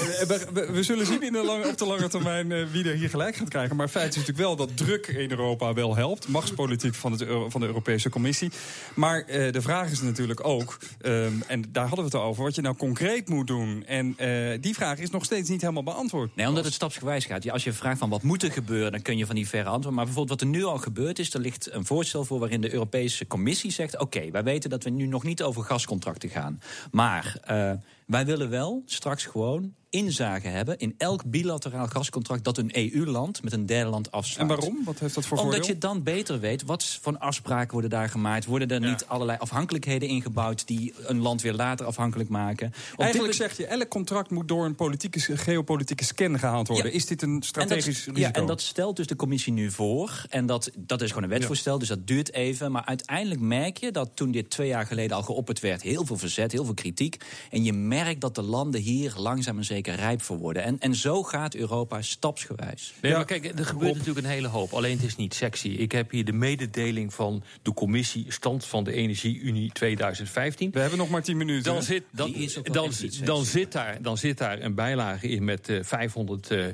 Eh, 0.00 0.26
we, 0.26 0.46
we- 0.52 0.72
we 0.72 0.82
zullen 0.82 1.06
zien 1.06 1.22
in 1.22 1.32
de 1.32 1.44
lange, 1.44 1.68
op 1.68 1.78
de 1.78 1.86
lange 1.86 2.08
termijn 2.08 2.52
eh, 2.52 2.64
wie 2.70 2.84
er 2.88 2.94
hier 2.94 3.08
gelijk 3.10 3.36
gaat 3.36 3.48
krijgen. 3.48 3.76
Maar 3.76 3.88
feit 3.88 4.08
is 4.10 4.16
natuurlijk 4.16 4.46
wel 4.46 4.56
dat 4.56 4.76
druk 4.76 5.06
in 5.06 5.30
Europa 5.30 5.72
wel 5.74 5.96
helpt. 5.96 6.28
Machtspolitiek 6.28 6.94
van, 6.94 7.12
het, 7.12 7.24
van 7.48 7.60
de 7.60 7.66
Europese 7.66 8.08
Commissie. 8.10 8.50
Maar 8.94 9.20
eh, 9.22 9.52
de 9.52 9.62
vraag 9.62 9.90
is 9.90 10.00
natuurlijk 10.00 10.44
ook, 10.46 10.78
ehm, 11.00 11.32
en 11.46 11.64
daar 11.72 11.86
hadden 11.86 11.98
we 12.04 12.10
het 12.10 12.14
al 12.20 12.22
over... 12.28 12.42
wat 12.42 12.54
je 12.54 12.60
nou 12.60 12.76
concreet 12.76 13.09
moet 13.28 13.46
doen. 13.46 13.84
En 13.84 14.14
eh, 14.16 14.58
die 14.60 14.74
vraag 14.74 14.98
is 14.98 15.10
nog 15.10 15.24
steeds 15.24 15.48
niet 15.48 15.60
helemaal 15.60 15.82
beantwoord. 15.82 16.36
Nee, 16.36 16.48
omdat 16.48 16.64
het 16.64 16.72
stapsgewijs 16.72 17.24
gaat. 17.24 17.42
Ja, 17.42 17.52
als 17.52 17.64
je 17.64 17.72
vraagt 17.72 17.98
van 17.98 18.08
wat 18.08 18.22
moet 18.22 18.42
er 18.42 18.52
gebeuren, 18.52 18.92
dan 18.92 19.02
kun 19.02 19.18
je 19.18 19.26
van 19.26 19.34
die 19.34 19.48
verre 19.48 19.68
antwoorden. 19.68 19.94
Maar 19.94 20.04
bijvoorbeeld 20.04 20.40
wat 20.40 20.48
er 20.48 20.56
nu 20.56 20.64
al 20.64 20.78
gebeurd 20.78 21.18
is, 21.18 21.34
er 21.34 21.40
ligt 21.40 21.72
een 21.72 21.86
voorstel 21.86 22.24
voor 22.24 22.38
waarin 22.38 22.60
de 22.60 22.72
Europese 22.72 23.26
Commissie 23.26 23.70
zegt: 23.70 23.98
oké, 23.98 24.30
wij 24.30 24.42
weten 24.42 24.70
dat 24.70 24.84
we 24.84 24.90
nu 24.90 25.06
nog 25.06 25.22
niet 25.22 25.42
over 25.42 25.62
gascontracten 25.62 26.28
gaan. 26.28 26.60
Maar 26.90 27.36
eh, 27.42 27.72
wij 28.06 28.26
willen 28.26 28.50
wel 28.50 28.82
straks 28.86 29.24
gewoon 29.24 29.74
inzage 29.90 30.48
hebben 30.48 30.78
in 30.78 30.94
elk 30.98 31.24
bilateraal 31.24 31.86
gascontract 31.86 32.44
dat 32.44 32.58
een 32.58 32.70
EU-land 32.72 33.42
met 33.42 33.52
een 33.52 33.66
derde 33.66 33.90
land 33.90 34.10
afsluit. 34.12 34.50
En 34.50 34.56
waarom? 34.56 34.84
Wat 34.84 34.98
heeft 34.98 35.14
dat 35.14 35.26
voor 35.26 35.38
Omdat 35.38 35.54
voordeel? 35.54 35.74
je 35.74 35.80
dan 35.80 36.02
beter 36.02 36.40
weet 36.40 36.62
wat 36.62 36.98
voor 37.00 37.18
afspraken 37.18 37.72
worden 37.72 37.90
daar 37.90 38.08
gemaakt. 38.08 38.44
Worden 38.44 38.68
er 38.68 38.80
niet 38.80 39.04
allerlei 39.06 39.38
afhankelijkheden 39.38 40.08
ingebouwd 40.08 40.66
die 40.66 40.94
een 41.02 41.20
land 41.20 41.42
weer 41.42 41.54
later 41.54 41.86
afhankelijk 41.86 42.28
maken? 42.28 42.72
Op 42.92 43.00
Eigenlijk 43.00 43.32
dit- 43.38 43.42
zeg 43.48 43.56
je, 43.56 43.66
elk 43.66 43.88
contract 43.88 44.30
moet 44.30 44.48
door 44.48 44.64
een 44.64 44.74
politieke, 44.74 45.36
geopolitieke 45.36 46.04
scan 46.04 46.38
gehaald 46.38 46.68
worden. 46.68 46.86
Ja. 46.86 46.96
Is 46.96 47.06
dit 47.06 47.22
een 47.22 47.42
strategisch 47.42 47.84
en 47.86 47.92
dat, 47.92 48.16
risico? 48.16 48.20
Ja, 48.20 48.32
en 48.32 48.46
dat 48.46 48.60
stelt 48.60 48.96
dus 48.96 49.06
de 49.06 49.16
commissie 49.16 49.52
nu 49.52 49.70
voor. 49.70 50.24
En 50.28 50.46
dat, 50.46 50.70
dat 50.76 51.02
is 51.02 51.08
gewoon 51.08 51.22
een 51.22 51.28
wetsvoorstel, 51.30 51.78
dus 51.78 51.88
dat 51.88 52.06
duurt 52.06 52.32
even. 52.32 52.72
Maar 52.72 52.84
uiteindelijk 52.84 53.40
merk 53.40 53.76
je 53.76 53.90
dat 53.90 54.10
toen 54.14 54.30
dit 54.30 54.50
twee 54.50 54.68
jaar 54.68 54.86
geleden 54.86 55.16
al 55.16 55.22
geopperd 55.22 55.60
werd... 55.60 55.82
heel 55.82 56.06
veel 56.06 56.16
verzet, 56.16 56.52
heel 56.52 56.64
veel 56.64 56.74
kritiek. 56.74 57.16
En 57.50 57.64
je 57.64 57.72
merkt 57.72 58.20
dat 58.20 58.34
de 58.34 58.42
landen 58.42 58.80
hier 58.80 59.14
langzaam 59.16 59.58
en 59.58 59.64
zeker 59.64 59.78
rijp 59.88 60.22
voor 60.22 60.36
worden. 60.38 60.62
En, 60.62 60.78
en 60.78 60.94
zo 60.94 61.22
gaat 61.22 61.54
Europa 61.54 62.02
stapsgewijs. 62.02 62.94
Nee, 63.02 63.12
maar 63.12 63.24
kijk, 63.24 63.58
er 63.58 63.66
gebeurt 63.66 63.96
natuurlijk 63.96 64.26
een 64.26 64.32
hele 64.32 64.48
hoop. 64.48 64.72
Alleen 64.72 64.96
het 64.96 65.06
is 65.06 65.16
niet 65.16 65.34
sexy. 65.34 65.68
Ik 65.68 65.92
heb 65.92 66.10
hier 66.10 66.24
de 66.24 66.32
mededeling 66.32 67.14
van 67.14 67.42
de 67.62 67.74
commissie 67.74 68.24
Stand 68.28 68.64
van 68.64 68.84
de 68.84 68.92
Energie-Unie 68.92 69.72
2015. 69.72 70.70
We 70.70 70.80
hebben 70.80 70.98
nog 70.98 71.10
maar 71.10 71.22
10 71.22 71.36
minuten. 71.36 71.72
Dan 71.72 71.82
zit, 71.82 72.02
dan, 72.10 72.32
Die 72.32 72.42
is 72.42 72.58
ook 72.58 72.66
wel 72.66 72.74
dan, 72.74 72.92
dan, 73.24 73.44
zit 73.44 73.72
daar, 73.72 74.02
dan 74.02 74.18
zit 74.18 74.38
daar 74.38 74.60
een 74.60 74.74
bijlage 74.74 75.28
in 75.28 75.44
met 75.44 75.68
eh, 75.68 75.78
500 75.82 76.50
eh, 76.50 76.66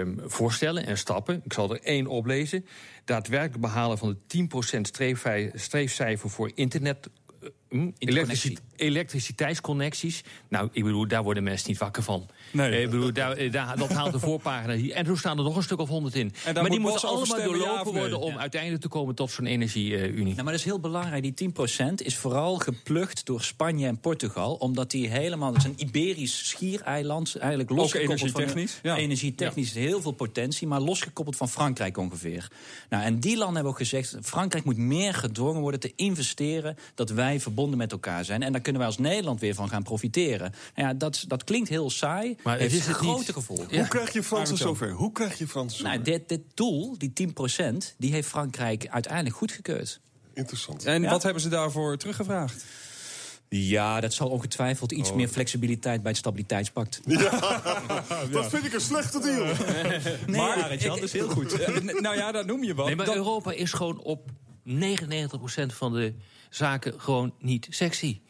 ehm, 0.00 0.14
voorstellen 0.24 0.86
en 0.86 0.98
stappen. 0.98 1.40
Ik 1.44 1.52
zal 1.52 1.70
er 1.70 1.80
één 1.82 2.06
oplezen. 2.06 2.66
Daadwerkelijk 3.04 3.60
behalen 3.60 3.98
van 3.98 4.16
de 4.26 4.46
10% 4.76 4.80
streefvij- 4.80 5.50
streefcijfer 5.54 6.30
voor 6.30 6.50
internet. 6.54 7.08
Hm, 7.70 7.90
elektrici- 7.98 8.56
elektriciteitsconnecties. 8.76 10.22
Nou, 10.48 10.68
ik 10.72 10.84
bedoel, 10.84 11.08
daar 11.08 11.22
worden 11.22 11.42
mensen 11.42 11.68
niet 11.70 11.78
wakker 11.78 12.02
van. 12.02 12.26
Nee. 12.52 12.70
Eh, 12.70 12.82
ik 12.82 12.90
bedoel, 12.90 13.12
daar, 13.12 13.32
eh, 13.32 13.52
daar, 13.52 13.76
dat 13.76 13.92
haalt 13.92 14.12
de 14.12 14.18
voorpagina 14.18 14.74
hier. 14.74 14.92
En 14.94 15.06
zo 15.06 15.14
staan 15.16 15.38
er 15.38 15.44
nog 15.44 15.56
een 15.56 15.62
stuk 15.62 15.78
of 15.78 15.88
honderd 15.88 16.14
in. 16.14 16.32
Maar 16.44 16.54
die 16.54 16.80
moet 16.80 16.90
moeten 16.90 17.08
allemaal 17.08 17.38
ja 17.38 17.44
doorlopen 17.44 17.92
worden 17.92 18.20
om 18.20 18.32
Ja. 18.32 18.38
uiteindelijk 18.38 18.82
te 18.82 18.88
komen 18.88 19.14
tot 19.14 19.30
zo'n 19.30 19.46
energie-unie. 19.46 20.24
Nou, 20.32 20.34
maar 20.34 20.44
dat 20.44 20.54
is 20.54 20.64
heel 20.64 20.80
belangrijk. 20.80 21.22
Die 21.22 21.34
10% 21.34 22.02
is 22.02 22.16
vooral 22.16 22.56
geplukt 22.56 23.26
door 23.26 23.42
Spanje 23.42 23.86
en 23.86 23.98
Portugal. 24.00 24.54
Omdat 24.54 24.90
die 24.90 25.08
helemaal... 25.08 25.52
Het 25.52 25.58
is 25.58 25.64
een 25.64 25.74
Iberisch 25.86 26.48
schiereiland. 26.48 27.36
Eigenlijk 27.36 27.70
losgekoppeld 27.70 28.20
energietechnisch, 28.20 28.72
Van, 28.72 28.90
ja. 28.90 28.96
Energietechnisch 28.96 29.72
heel 29.72 30.00
veel 30.00 30.12
potentie. 30.12 30.66
Maar 30.66 30.80
losgekoppeld 30.80 31.36
van 31.36 31.48
Frankrijk 31.48 31.96
ongeveer. 31.96 32.48
Nou, 32.88 33.04
en 33.04 33.20
die 33.20 33.36
landen 33.36 33.54
hebben 33.54 33.72
ook 33.72 33.78
gezegd... 33.78 34.16
Frankrijk 34.22 34.64
moet 34.64 34.76
meer 34.76 35.14
gedwongen 35.14 35.60
worden 35.60 35.80
te 35.80 35.92
investeren... 35.96 36.76
dat 36.94 37.10
wij 37.10 37.40
verbonden 37.40 37.54
met 37.76 37.92
elkaar 37.92 38.24
zijn. 38.24 38.42
En 38.42 38.52
daar 38.52 38.60
kunnen 38.60 38.80
wij 38.80 38.90
als 38.90 38.98
Nederland 38.98 39.40
weer 39.40 39.54
van 39.54 39.68
gaan 39.68 39.82
profiteren. 39.82 40.52
Nou 40.74 40.88
ja, 40.88 40.94
dat, 40.94 41.24
dat 41.28 41.44
klinkt 41.44 41.68
heel 41.68 41.90
saai. 41.90 42.36
Maar 42.42 42.58
heeft 42.58 42.74
is 42.74 42.86
het 42.86 42.96
grote 42.96 43.18
niet- 43.18 43.30
gevolgen. 43.32 43.76
Hoe 43.78 43.88
krijg 43.88 44.12
je 44.12 44.22
Fransen 44.22 44.56
zover? 44.56 44.90
Hoe 44.92 45.12
krijg 45.12 45.38
je 45.38 45.46
Fransen 45.48 45.78
zover? 45.78 45.92
Nou, 45.92 46.04
dit, 46.04 46.28
dit 46.28 46.40
doel, 46.54 46.94
die 46.98 47.12
10%, 47.12 47.94
die 47.98 48.12
heeft 48.12 48.28
Frankrijk 48.28 48.86
uiteindelijk 48.88 49.36
goedgekeurd. 49.36 50.00
Interessant. 50.34 50.84
En 50.84 51.02
Ja. 51.02 51.10
wat 51.10 51.22
hebben 51.22 51.42
ze 51.42 51.48
daarvoor 51.48 51.96
teruggevraagd? 51.96 52.64
Ja, 53.48 54.00
dat 54.00 54.14
zal 54.14 54.28
ongetwijfeld 54.28 54.92
iets 54.92 55.12
meer 55.12 55.28
flexibiliteit 55.28 56.02
bij 56.02 56.10
het 56.10 56.20
stabiliteitspact. 56.20 57.00
Dat 58.32 58.48
vind 58.50 58.64
ik 58.64 58.72
een 58.72 58.80
slechte 58.80 59.18
deal. 59.20 59.44
Nee, 60.26 60.36
Maar 60.40 60.68
dat 60.78 61.02
is 61.02 61.12
heel 61.12 61.28
goed. 61.28 61.52
Eh, 61.60 62.00
nou 62.00 62.16
ja, 62.16 62.32
dat 62.32 62.46
noem 62.46 62.64
je 62.64 62.74
wat. 62.74 62.86
Nee, 62.86 62.96
maar 62.96 63.06
Dat- 63.06 63.14
Europa 63.14 63.52
is 63.52 63.72
gewoon 63.72 63.98
op 63.98 64.30
99% 64.64 64.70
van 65.66 65.92
de 65.92 66.14
zaken 66.56 67.00
gewoon 67.00 67.34
niet 67.38 67.66
sexy. 67.70 68.20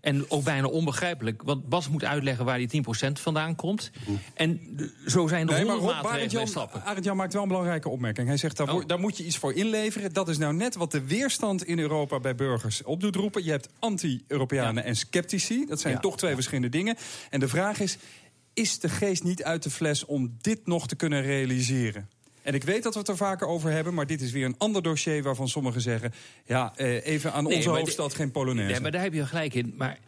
En 0.00 0.30
ook 0.30 0.44
bijna 0.44 0.66
onbegrijpelijk. 0.66 1.42
Want 1.42 1.68
Bas 1.68 1.88
moet 1.88 2.04
uitleggen 2.04 2.44
waar 2.44 2.58
die 2.58 2.68
10% 2.68 3.20
vandaan 3.20 3.54
komt. 3.56 3.90
En 4.34 4.60
zo 5.06 5.26
zijn 5.26 5.48
er 5.48 5.54
Nee, 5.54 5.70
honderd 5.70 6.02
maatregelen 6.02 6.46
stappen. 6.46 6.84
Arend-Jan 6.84 7.16
maakt 7.16 7.32
wel 7.32 7.42
een 7.42 7.48
belangrijke 7.48 7.88
opmerking. 7.88 8.28
Hij 8.28 8.36
zegt, 8.36 8.56
daar, 8.56 8.74
Oh. 8.74 8.86
daar 8.86 8.98
moet 8.98 9.16
je 9.16 9.24
iets 9.24 9.38
voor 9.38 9.52
inleveren. 9.54 10.12
Dat 10.12 10.28
is 10.28 10.38
nou 10.38 10.54
net 10.54 10.74
wat 10.74 10.90
de 10.90 11.04
weerstand 11.04 11.64
in 11.64 11.78
Europa 11.78 12.20
bij 12.20 12.34
burgers 12.34 12.82
op 12.82 13.00
doet 13.00 13.16
roepen. 13.16 13.44
Je 13.44 13.50
hebt 13.50 13.68
anti-Europeanen 13.78 14.84
en 14.84 14.96
sceptici. 14.96 15.66
Dat 15.66 15.80
zijn 15.80 15.94
Ja. 15.94 16.00
toch 16.00 16.16
twee 16.16 16.34
verschillende 16.34 16.68
dingen. 16.68 16.96
En 17.30 17.40
de 17.40 17.48
vraag 17.48 17.80
is, 17.80 17.96
is 18.54 18.78
de 18.78 18.88
geest 18.88 19.22
niet 19.24 19.42
uit 19.44 19.62
de 19.62 19.70
fles 19.70 20.04
om 20.04 20.36
dit 20.40 20.66
nog 20.66 20.88
te 20.88 20.96
kunnen 20.96 21.22
realiseren? 21.22 22.08
En 22.44 22.54
ik 22.54 22.64
weet 22.64 22.82
dat 22.82 22.92
we 22.92 22.98
het 22.98 23.08
er 23.08 23.16
vaker 23.16 23.46
over 23.46 23.70
hebben, 23.70 23.94
maar 23.94 24.06
dit 24.06 24.20
is 24.20 24.32
weer 24.32 24.44
een 24.44 24.54
ander 24.58 24.82
dossier 24.82 25.22
waarvan 25.22 25.48
sommigen 25.48 25.80
zeggen: 25.80 26.12
ja, 26.46 26.72
eh, 26.76 27.06
even 27.06 27.32
aan 27.32 27.46
onze 27.46 27.68
hoofdstad 27.70 28.10
de- 28.10 28.16
geen 28.16 28.30
Polonaise. 28.30 28.72
Nee, 28.72 28.80
maar 28.80 28.90
daar 28.90 29.02
heb 29.02 29.12
je 29.12 29.26
gelijk 29.26 29.54
in. 29.54 29.74
Maar 29.76 29.98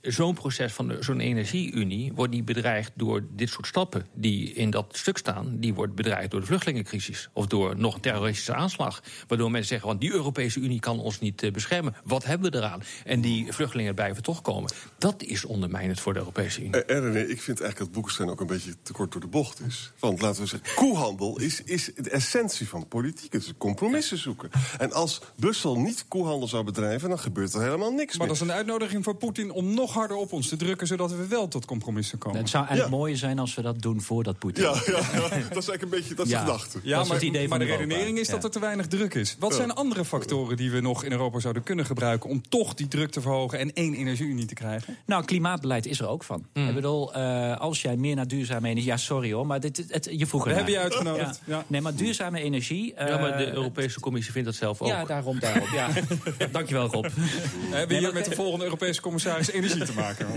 zo'n 0.00 0.34
proces 0.34 0.72
van 0.72 0.96
zo'n 1.00 1.20
energieunie 1.20 2.12
wordt 2.14 2.32
niet 2.32 2.44
bedreigd 2.44 2.92
door 2.94 3.24
dit 3.30 3.48
soort 3.48 3.66
stappen 3.66 4.06
die 4.14 4.52
in 4.52 4.70
dat 4.70 4.86
stuk 4.92 5.18
staan. 5.18 5.56
Die 5.58 5.74
wordt 5.74 5.94
bedreigd 5.94 6.30
door 6.30 6.40
de 6.40 6.46
vluchtelingencrisis 6.46 7.28
of 7.32 7.46
door 7.46 7.78
nog 7.78 7.94
een 7.94 8.00
terroristische 8.00 8.54
aanslag. 8.54 9.02
Waardoor 9.28 9.50
mensen 9.50 9.68
zeggen: 9.68 9.88
want 9.88 10.00
die 10.00 10.12
Europese 10.12 10.60
Unie 10.60 10.80
kan 10.80 11.00
ons 11.00 11.20
niet 11.20 11.42
eh, 11.42 11.52
beschermen. 11.52 11.94
Wat 12.04 12.24
hebben 12.24 12.50
we 12.50 12.56
eraan? 12.58 12.82
En 13.04 13.20
die 13.20 13.52
vluchtelingen 13.52 13.94
blijven 13.94 14.22
toch 14.22 14.42
komen. 14.42 14.72
Dat 14.98 15.22
is 15.22 15.44
ondermijnend 15.44 16.00
voor 16.00 16.12
de 16.12 16.18
Europese 16.18 16.60
Unie. 16.60 16.82
Eh, 16.84 16.96
En 16.96 17.02
René, 17.02 17.20
ik 17.20 17.40
vind 17.40 17.60
eigenlijk 17.60 17.78
dat 17.78 17.92
Boekenstein 17.92 18.28
ook 18.30 18.40
een 18.40 18.46
beetje 18.46 18.74
te 18.82 18.92
kort 18.92 19.12
door 19.12 19.20
de 19.20 19.26
bocht 19.26 19.60
is. 19.66 19.92
Want 19.98 20.20
laten 20.20 20.42
we 20.42 20.48
zeggen, 20.48 20.74
koehandel 20.74 21.38
is, 21.40 21.62
is 21.62 21.77
de 21.84 22.10
essentie 22.10 22.68
van 22.68 22.88
politiek. 22.88 23.32
Het 23.32 23.42
is 23.42 23.52
compromissen 23.58 24.18
zoeken. 24.18 24.50
En 24.78 24.92
als 24.92 25.20
Brussel 25.36 25.76
niet 25.78 26.04
koehandel 26.08 26.48
zou 26.48 26.64
bedrijven, 26.64 27.08
dan 27.08 27.18
gebeurt 27.18 27.54
er 27.54 27.62
helemaal 27.62 27.90
niks 27.92 28.16
Maar 28.18 28.26
meer. 28.26 28.36
dat 28.36 28.46
is 28.46 28.52
een 28.52 28.56
uitnodiging 28.58 29.04
voor 29.04 29.14
Poetin 29.16 29.50
om 29.50 29.74
nog 29.74 29.92
harder 29.94 30.16
op 30.16 30.32
ons 30.32 30.48
te 30.48 30.56
drukken, 30.56 30.86
zodat 30.86 31.10
we 31.12 31.26
wel 31.26 31.48
tot 31.48 31.64
compromissen 31.64 32.18
komen. 32.18 32.38
Het 32.38 32.48
zou 32.48 32.64
eigenlijk 32.66 32.92
Ja. 32.94 32.98
mooier 33.00 33.16
zijn 33.16 33.38
als 33.38 33.54
we 33.54 33.62
dat 33.62 33.82
doen 33.82 34.00
voordat 34.00 34.38
Poetin. 34.38 34.62
Ja, 34.64 34.74
ja, 34.86 34.92
ja, 34.92 34.98
dat 34.98 35.32
is 35.32 35.38
eigenlijk 35.50 35.82
een 35.82 35.88
beetje 35.88 36.14
dat 36.14 36.26
is 36.26 36.32
Ja. 36.32 36.38
de 36.44 36.50
gedachte. 36.50 36.78
Ja, 36.82 36.94
Dat 36.94 37.02
is 37.02 37.08
maar, 37.08 37.18
het 37.18 37.26
idee 37.26 37.48
maar 37.48 37.58
van 37.58 37.66
de 37.66 37.72
Europa. 37.72 37.88
redenering 37.88 38.18
is 38.18 38.26
Ja. 38.26 38.32
dat 38.34 38.44
er 38.44 38.50
te 38.50 38.60
weinig 38.60 38.86
druk 38.86 39.14
is. 39.14 39.36
Wat 39.38 39.54
zijn 39.54 39.72
andere 39.74 40.04
factoren 40.04 40.56
die 40.56 40.70
we 40.70 40.80
nog 40.80 41.04
in 41.04 41.12
Europa 41.12 41.38
zouden 41.40 41.62
kunnen 41.62 41.86
gebruiken... 41.86 42.30
om 42.30 42.48
toch 42.48 42.74
die 42.74 42.88
druk 42.88 43.10
te 43.10 43.20
verhogen 43.20 43.58
en 43.58 43.72
één 43.74 43.94
energieunie 43.94 44.46
te 44.46 44.54
krijgen? 44.54 44.96
Nou, 45.06 45.24
klimaatbeleid 45.24 45.86
is 45.86 46.00
er 46.00 46.06
ook 46.08 46.24
van. 46.24 46.46
Hmm. 46.52 46.68
Ik 46.68 46.74
bedoel, 46.74 47.14
eh, 47.14 47.56
als 47.60 47.82
jij 47.82 47.96
meer 47.96 48.14
naar 48.16 48.28
duurzame 48.28 48.68
energie... 48.68 48.90
Ja, 48.90 48.96
sorry 48.96 49.32
hoor, 49.32 49.46
maar 49.46 49.60
dit, 49.60 49.84
het, 49.88 50.08
je 50.12 50.26
vroeg 50.26 50.44
We 50.44 50.52
hebben 50.52 50.72
je 50.72 50.78
uitgenodigd. 50.78 51.40
Ja. 51.44 51.64
Nee, 51.68 51.80
maar 51.80 51.94
duurzame 51.94 52.40
energie... 52.42 52.94
ja, 52.96 53.18
maar 53.18 53.36
de 53.36 53.44
eh, 53.44 53.52
Europese 53.52 54.00
Commissie 54.00 54.32
vindt 54.32 54.46
dat 54.48 54.56
zelf 54.56 54.80
ook. 54.82 54.88
Ja, 54.88 55.04
daarom, 55.04 55.38
daarom. 55.40 55.68
Ja. 55.74 55.88
Dankjewel, 56.52 56.86
Rob. 56.86 57.04
We 57.04 57.10
hebben 57.70 57.88
Nee, 57.88 57.98
hier 57.98 58.00
maar- 58.02 58.12
met 58.12 58.24
de 58.24 58.34
volgende 58.34 58.64
Europese 58.64 59.00
commissaris 59.00 59.50
energie 59.50 59.84
te 59.84 59.92
maken. 59.94 60.26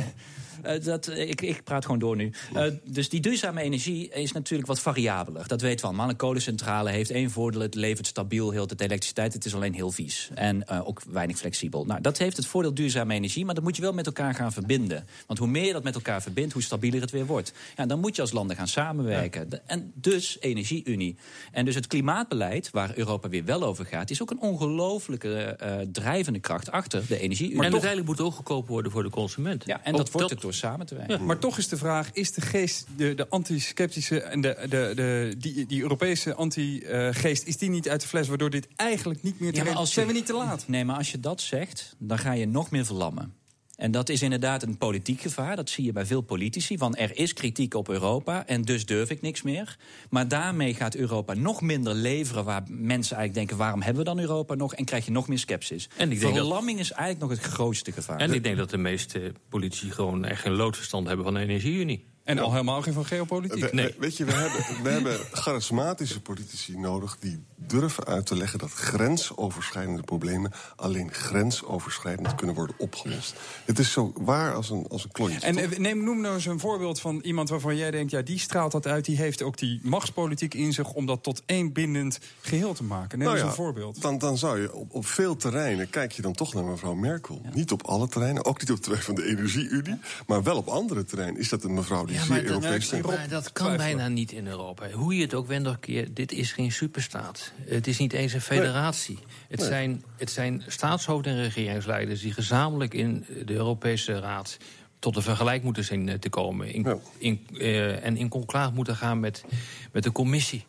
Eh, 0.63 0.83
dat, 0.83 1.07
eh, 1.07 1.29
ik, 1.29 1.41
ik 1.41 1.63
praat 1.63 1.85
gewoon 1.85 1.99
door 1.99 2.15
nu. 2.15 2.31
Eh, 2.53 2.63
dus 2.83 3.09
die 3.09 3.19
duurzame 3.19 3.61
energie 3.61 4.09
is 4.09 4.31
natuurlijk 4.31 4.67
wat 4.67 4.79
variabeler. 4.79 5.47
Dat 5.47 5.61
weten 5.61 5.79
we 5.79 5.87
allemaal. 5.87 6.09
Een 6.09 6.15
kolencentrale 6.15 6.89
heeft 6.89 7.11
één 7.11 7.31
voordeel. 7.31 7.61
Het 7.61 7.75
levert 7.75 8.07
stabiel 8.07 8.51
heel 8.51 8.67
de 8.67 8.75
elektriciteit. 8.77 9.33
Het 9.33 9.45
is 9.45 9.55
alleen 9.55 9.73
heel 9.73 9.91
vies. 9.91 10.29
En 10.33 10.69
ook 10.69 11.01
weinig 11.09 11.37
flexibel. 11.37 11.85
Nou, 11.85 12.01
dat 12.01 12.17
heeft 12.17 12.37
het 12.37 12.45
voordeel 12.45 12.73
duurzame 12.73 13.13
energie. 13.13 13.45
Maar 13.45 13.55
dat 13.55 13.63
moet 13.63 13.75
je 13.75 13.81
wel 13.81 13.93
met 13.93 14.05
elkaar 14.05 14.33
gaan 14.33 14.53
verbinden. 14.53 15.07
Want 15.27 15.39
hoe 15.39 15.47
meer 15.47 15.65
je 15.65 15.73
dat 15.73 15.83
met 15.83 15.95
elkaar 15.95 16.21
verbindt, 16.21 16.53
hoe 16.53 16.61
stabieler 16.61 17.01
het 17.01 17.11
weer 17.11 17.25
wordt. 17.25 17.53
Ja, 17.77 17.85
dan 17.85 17.99
moet 17.99 18.15
je 18.15 18.21
als 18.21 18.31
landen 18.31 18.55
gaan 18.55 18.67
samenwerken. 18.67 19.67
En 19.67 19.91
dus 19.95 20.37
energieunie. 20.39 21.15
En 21.51 21.65
dus 21.65 21.75
het 21.75 21.87
klimaatbeleid, 21.87 22.69
waar 22.71 22.97
Europa 22.97 23.29
weer 23.29 23.45
wel 23.45 23.63
over 23.63 23.85
gaat... 23.85 24.09
is 24.09 24.21
ook 24.21 24.31
een 24.31 24.39
ongelooflijke 24.39 25.57
drijvende 25.91 26.39
kracht 26.39 26.71
achter 26.71 27.03
de 27.07 27.19
energieunie. 27.19 27.57
en 27.57 27.71
uiteindelijk 27.71 28.07
moet 28.07 28.17
het 28.17 28.27
ook 28.27 28.33
goedkoop 28.33 28.67
worden 28.67 28.91
voor 28.91 29.03
de 29.03 29.09
consument. 29.09 29.65
ja, 29.65 29.83
en 29.83 29.91
Ook 29.91 29.97
dat 29.97 30.11
wordt 30.11 30.29
het 30.29 30.41
door 30.41 30.50
samen 30.53 30.85
te 30.85 30.95
werken. 30.95 31.25
Maar 31.25 31.37
toch 31.37 31.57
is 31.57 31.67
de 31.67 31.77
vraag, 31.77 32.09
is 32.13 32.31
de 32.31 32.41
geest, 32.41 32.85
de, 32.95 33.13
de 33.13 33.29
anti-sceptische 33.29 34.21
en 34.21 34.41
de, 34.41 34.57
de, 34.69 34.91
de, 34.95 35.35
die, 35.37 35.65
die 35.65 35.81
Europese 35.81 36.33
anti-geest... 36.35 37.47
is 37.47 37.57
die 37.57 37.69
niet 37.69 37.89
uit 37.89 38.01
de 38.01 38.07
fles, 38.07 38.27
waardoor 38.27 38.49
dit 38.49 38.67
eigenlijk 38.75 39.23
niet 39.23 39.39
meer 39.39 39.49
te 39.51 39.55
Ja, 39.57 39.63
maar 39.63 39.73
redden- 39.73 39.79
als 39.79 39.87
je- 39.87 39.93
Zijn 39.93 40.07
we 40.07 40.13
niet 40.13 40.25
te 40.25 40.33
laat? 40.33 40.67
Nee, 40.67 40.85
maar 40.85 40.95
als 40.97 41.11
je 41.11 41.19
dat 41.19 41.41
zegt, 41.41 41.95
dan 41.97 42.17
ga 42.17 42.31
je 42.33 42.47
nog 42.47 42.71
meer 42.71 42.85
verlammen. 42.85 43.33
En 43.81 43.91
dat 43.91 44.09
is 44.09 44.21
inderdaad 44.21 44.63
een 44.63 44.77
politiek 44.77 45.21
gevaar. 45.21 45.55
Dat 45.55 45.69
zie 45.69 45.83
je 45.85 45.91
bij 45.91 46.05
veel 46.05 46.21
politici. 46.21 46.77
Van 46.77 46.95
er 46.95 47.17
is 47.17 47.33
kritiek 47.33 47.73
op 47.73 47.89
Europa 47.89 48.47
en 48.47 48.61
dus 48.61 48.85
durf 48.85 49.09
ik 49.09 49.21
niks 49.21 49.41
meer. 49.41 49.77
Maar 50.09 50.27
daarmee 50.27 50.73
gaat 50.73 50.95
Europa 50.95 51.33
nog 51.33 51.61
minder 51.61 51.93
leveren 51.93 52.43
waar 52.43 52.63
mensen 52.67 53.15
eigenlijk 53.17 53.33
denken: 53.33 53.57
waarom 53.57 53.81
hebben 53.81 54.03
we 54.03 54.09
dan 54.09 54.19
Europa 54.19 54.53
nog? 54.55 54.73
En 54.73 54.85
krijg 54.85 55.05
je 55.05 55.11
nog 55.11 55.27
meer 55.27 55.39
sceptisch. 55.39 55.89
En 55.97 56.11
ik 56.11 56.19
denk 56.19 56.33
dat- 56.33 56.41
Verlamming 56.45 56.79
is 56.79 56.91
eigenlijk 56.91 57.31
nog 57.31 57.41
het 57.43 57.53
grootste 57.53 57.91
gevaar. 57.91 58.19
En 58.19 58.33
ik 58.33 58.43
denk 58.43 58.57
dat 58.57 58.69
de 58.69 58.77
meeste 58.77 59.33
politici 59.49 59.91
gewoon 59.91 60.25
echt 60.25 60.41
geen 60.41 60.53
loodverstand 60.55 61.07
hebben 61.07 61.25
van 61.25 61.33
de 61.33 61.39
energie-unie. 61.39 62.05
En 62.37 62.39
al 62.39 62.51
helemaal 62.51 62.81
geen 62.81 62.93
van 62.93 63.05
geopolitiek. 63.05 63.61
We- 63.61 63.69
we- 63.75 63.95
Weet 63.99 64.17
je, 64.17 64.25
we 64.25 64.31
hebben, 64.31 64.83
we 64.83 64.89
hebben 64.97 65.17
charismatische 65.31 66.21
politici 66.21 66.77
nodig 66.77 67.17
die 67.19 67.43
durven 67.55 68.05
uit 68.05 68.25
te 68.25 68.35
leggen 68.37 68.59
dat 68.59 68.71
grensoverschrijdende 68.71 70.01
problemen 70.03 70.51
alleen 70.75 71.13
grensoverschrijdend 71.13 72.35
kunnen 72.35 72.55
worden 72.55 72.75
opgelost. 72.77 73.35
Het 73.65 73.79
is 73.79 73.91
zo 73.91 74.13
waar 74.15 74.53
als 74.53 74.69
een, 74.69 74.85
als 74.89 75.03
een 75.03 75.11
klontje. 75.11 75.39
En 75.39 75.55
toch? 75.55 75.63
eh, 75.71 75.79
neem, 75.79 76.03
noem 76.03 76.21
nou 76.21 76.35
eens 76.35 76.45
een 76.45 76.59
voorbeeld 76.59 76.99
van 76.99 77.19
iemand 77.23 77.49
waarvan 77.49 77.75
jij 77.75 77.91
denkt... 77.91 78.11
ja, 78.11 78.21
die 78.21 78.39
straalt 78.39 78.71
dat 78.71 78.87
uit, 78.87 79.05
die 79.05 79.17
heeft 79.17 79.41
ook 79.41 79.57
die 79.57 79.79
machtspolitiek 79.83 80.53
in 80.53 80.73
zich... 80.73 80.91
om 80.93 81.05
dat 81.05 81.23
tot 81.23 81.41
één 81.45 81.73
bindend 81.73 82.19
geheel 82.41 82.73
te 82.73 82.83
maken. 82.83 83.17
Neem 83.17 83.27
Nou 83.27 83.31
eens 83.31 83.41
ja, 83.43 83.49
een 83.49 83.55
voorbeeld. 83.63 84.01
Dan, 84.01 84.17
dan 84.17 84.37
zou 84.37 84.61
je 84.61 84.73
op, 84.73 84.93
op 84.93 85.05
veel 85.05 85.35
terreinen, 85.35 85.89
kijk 85.89 86.11
je 86.11 86.21
dan 86.21 86.33
toch 86.33 86.53
naar 86.53 86.63
mevrouw 86.63 86.93
Merkel. 86.93 87.41
Niet 87.53 87.71
op 87.71 87.83
alle 87.85 88.07
terreinen, 88.07 88.45
ook 88.45 88.59
niet 88.59 88.69
op 88.69 88.75
het 88.75 88.83
terrein 88.83 89.03
van 89.05 89.15
de 89.15 89.25
Energie-Unie. 89.25 89.99
Maar 90.27 90.43
wel 90.43 90.57
op 90.57 90.67
andere 90.67 91.03
terreinen 91.05 91.39
is 91.39 91.49
dat 91.49 91.63
een 91.63 91.73
mevrouw 91.73 92.05
die 92.05 92.19
Ja, 92.21 92.33
maar 92.33 92.43
dat, 92.43 93.43
maar 93.43 93.51
kan 93.53 93.77
bijna 93.77 94.07
niet 94.07 94.31
in 94.31 94.47
Europa. 94.47 94.89
Hoe 94.89 95.15
je 95.15 95.21
het 95.21 95.33
ook 95.33 95.47
wendt 95.47 95.69
dit 96.11 96.31
is 96.31 96.51
geen 96.51 96.71
superstaat. 96.71 97.51
Het 97.65 97.87
is 97.87 97.97
niet 97.97 98.13
eens 98.13 98.33
een 98.33 98.41
federatie. 98.41 99.19
Het, 99.47 99.59
Nee. 99.59 99.67
zijn, 99.67 100.03
het 100.17 100.31
zijn 100.31 100.63
staatshoofden 100.67 101.33
en 101.33 101.43
regeringsleiders... 101.43 102.21
die 102.21 102.33
gezamenlijk 102.33 102.93
in 102.93 103.25
de 103.45 103.53
Europese 103.53 104.19
Raad 104.19 104.57
tot 104.99 105.15
een 105.15 105.21
vergelijk 105.21 105.63
moeten 105.63 105.83
zien 105.83 106.09
eh, 106.09 106.15
te 106.15 106.29
komen. 106.29 106.73
In, 106.73 106.87
in, 107.17 107.47
eh, 107.57 108.05
en 108.05 108.17
in 108.17 108.29
conclaaf 108.29 108.71
moeten 108.71 108.95
gaan 108.95 109.19
met, 109.19 109.43
met 109.91 110.03
de 110.03 110.11
commissie. 110.11 110.65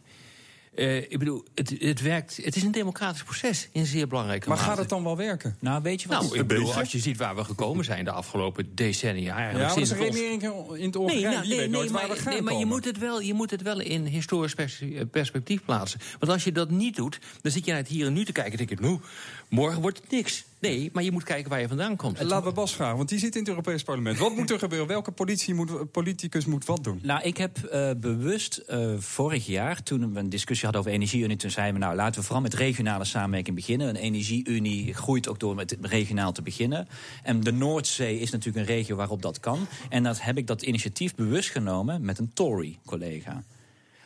Eh, 0.75 0.97
ik 0.97 1.19
bedoel, 1.19 1.45
het, 1.55 1.75
het, 1.79 2.01
werkt, 2.01 2.37
het 2.45 2.57
is 2.57 2.63
een 2.63 2.71
democratisch 2.73 3.23
proces 3.23 3.69
in 3.73 3.87
zeer 3.87 4.09
belangrijke 4.09 4.49
Maar 4.49 4.57
mate. 4.57 4.69
gaat 4.69 4.79
het 4.79 4.89
dan 4.89 5.05
wel 5.05 5.17
werken? 5.17 5.57
Nou, 5.59 5.83
weet 5.83 6.03
je 6.03 6.09
wat? 6.09 6.23
Nou, 6.23 6.39
ik 6.39 6.47
bedoel, 6.47 6.75
als 6.75 6.93
je 6.93 6.99
ziet 6.99 7.17
waar 7.17 7.37
we 7.37 7.45
gekomen 7.45 7.85
zijn 7.85 8.05
de 8.05 8.11
afgelopen 8.11 8.75
decennia... 8.75 9.23
Ja, 9.25 9.35
eigenlijk 9.37 9.75
maar 9.75 9.83
is 9.83 9.91
ons- 9.91 10.01
redenering 10.01 10.43
in 10.77 10.85
het 10.87 10.95
Hongarije. 10.95 11.41
die 11.43 11.57
weet 11.57 11.71
nooit 11.71 11.91
waar 11.91 12.07
maar, 12.07 12.17
we 12.17 12.23
gaan 12.23 12.33
nee, 12.33 12.43
maar 12.43 12.55
je 12.55 12.67
moet, 12.67 12.85
het 12.85 12.99
wel, 12.99 13.21
je 13.21 13.35
moet 13.35 13.51
het 13.51 13.63
wel 13.63 13.81
in 13.81 14.05
historisch 14.05 14.55
pers- 14.55 14.81
eh, 14.81 15.01
perspectief 15.11 15.65
plaatsen. 15.65 16.01
Want 16.19 16.33
als 16.33 16.45
je 16.45 16.53
dat 16.53 16.71
niet 16.71 16.97
doet, 16.97 17.19
dan 17.43 17.53
zit 17.53 17.65
je 17.65 17.71
naar 17.71 17.81
het 17.81 17.89
hier 17.89 18.07
en 18.07 18.13
nu 18.13 18.25
te 18.25 18.33
kijken... 18.33 18.53
en 18.59 18.67
denk 18.67 18.79
je, 18.79 18.87
nou, 18.87 19.01
morgen 19.49 19.81
wordt 19.81 19.99
het 19.99 20.11
niks. 20.11 20.45
Nee, 20.63 20.91
maar 20.93 21.03
je 21.03 21.13
moet 21.13 21.25
kijken 21.25 21.51
waar 21.51 21.61
je 21.61 21.69
vandaan 21.69 21.97
komt. 21.97 22.23
Laten 22.23 22.49
we 22.49 22.53
Bas 22.53 22.75
vragen, 22.75 22.97
want 22.97 23.09
die 23.09 23.19
zit 23.19 23.35
in 23.35 23.41
het 23.41 23.49
Europees 23.49 23.83
Parlement. 23.83 24.19
Wat 24.19 24.37
moet 24.37 24.51
er 24.51 24.59
gebeuren? 24.59 24.89
Welke 24.89 25.11
politie 25.11 25.55
moet, 25.55 25.91
politicus 25.93 26.45
moet 26.45 26.65
wat 26.65 26.85
doen? 26.85 27.01
Nou, 27.03 27.23
ik 27.23 27.37
heb 27.37 27.59
eh, 27.59 27.91
bewust 27.97 28.57
eh, 28.57 28.95
vorig 28.99 29.47
jaar, 29.47 29.83
toen 29.83 30.13
we 30.13 30.19
een 30.19 30.29
discussie 30.29 30.65
hadden 30.65 30.81
over 30.81 30.93
energieunie... 30.93 31.37
toen 31.37 31.51
zeiden 31.51 31.75
we, 31.75 31.81
nou, 31.81 31.97
laten 31.97 32.21
we 32.21 32.27
vooral 32.27 32.43
met 32.43 32.55
regionale 32.55 33.05
samenwerking 33.05 33.57
beginnen. 33.57 33.89
Een 33.89 33.97
energieunie 33.97 34.95
groeit 34.95 35.29
ook 35.29 35.41
door 35.41 35.55
met 35.55 35.77
regionaal 35.81 36.33
te 36.33 36.43
beginnen. 36.43 36.89
En 37.23 37.41
de 37.41 37.53
Noordzee 37.53 38.19
is 38.19 38.31
natuurlijk 38.31 38.69
een 38.69 38.75
regio 38.75 38.97
waarop 38.97 39.23
dat 39.23 39.41
kan. 39.41 39.67
En 39.89 40.03
dat 40.03 40.23
heb 40.23 40.39
ik 40.39 40.47
dat 40.47 40.63
initiatief 40.63 41.15
bewust 41.15 41.51
genomen 41.51 42.05
met 42.05 42.19
een 42.19 42.31
Tory-collega 42.33 43.43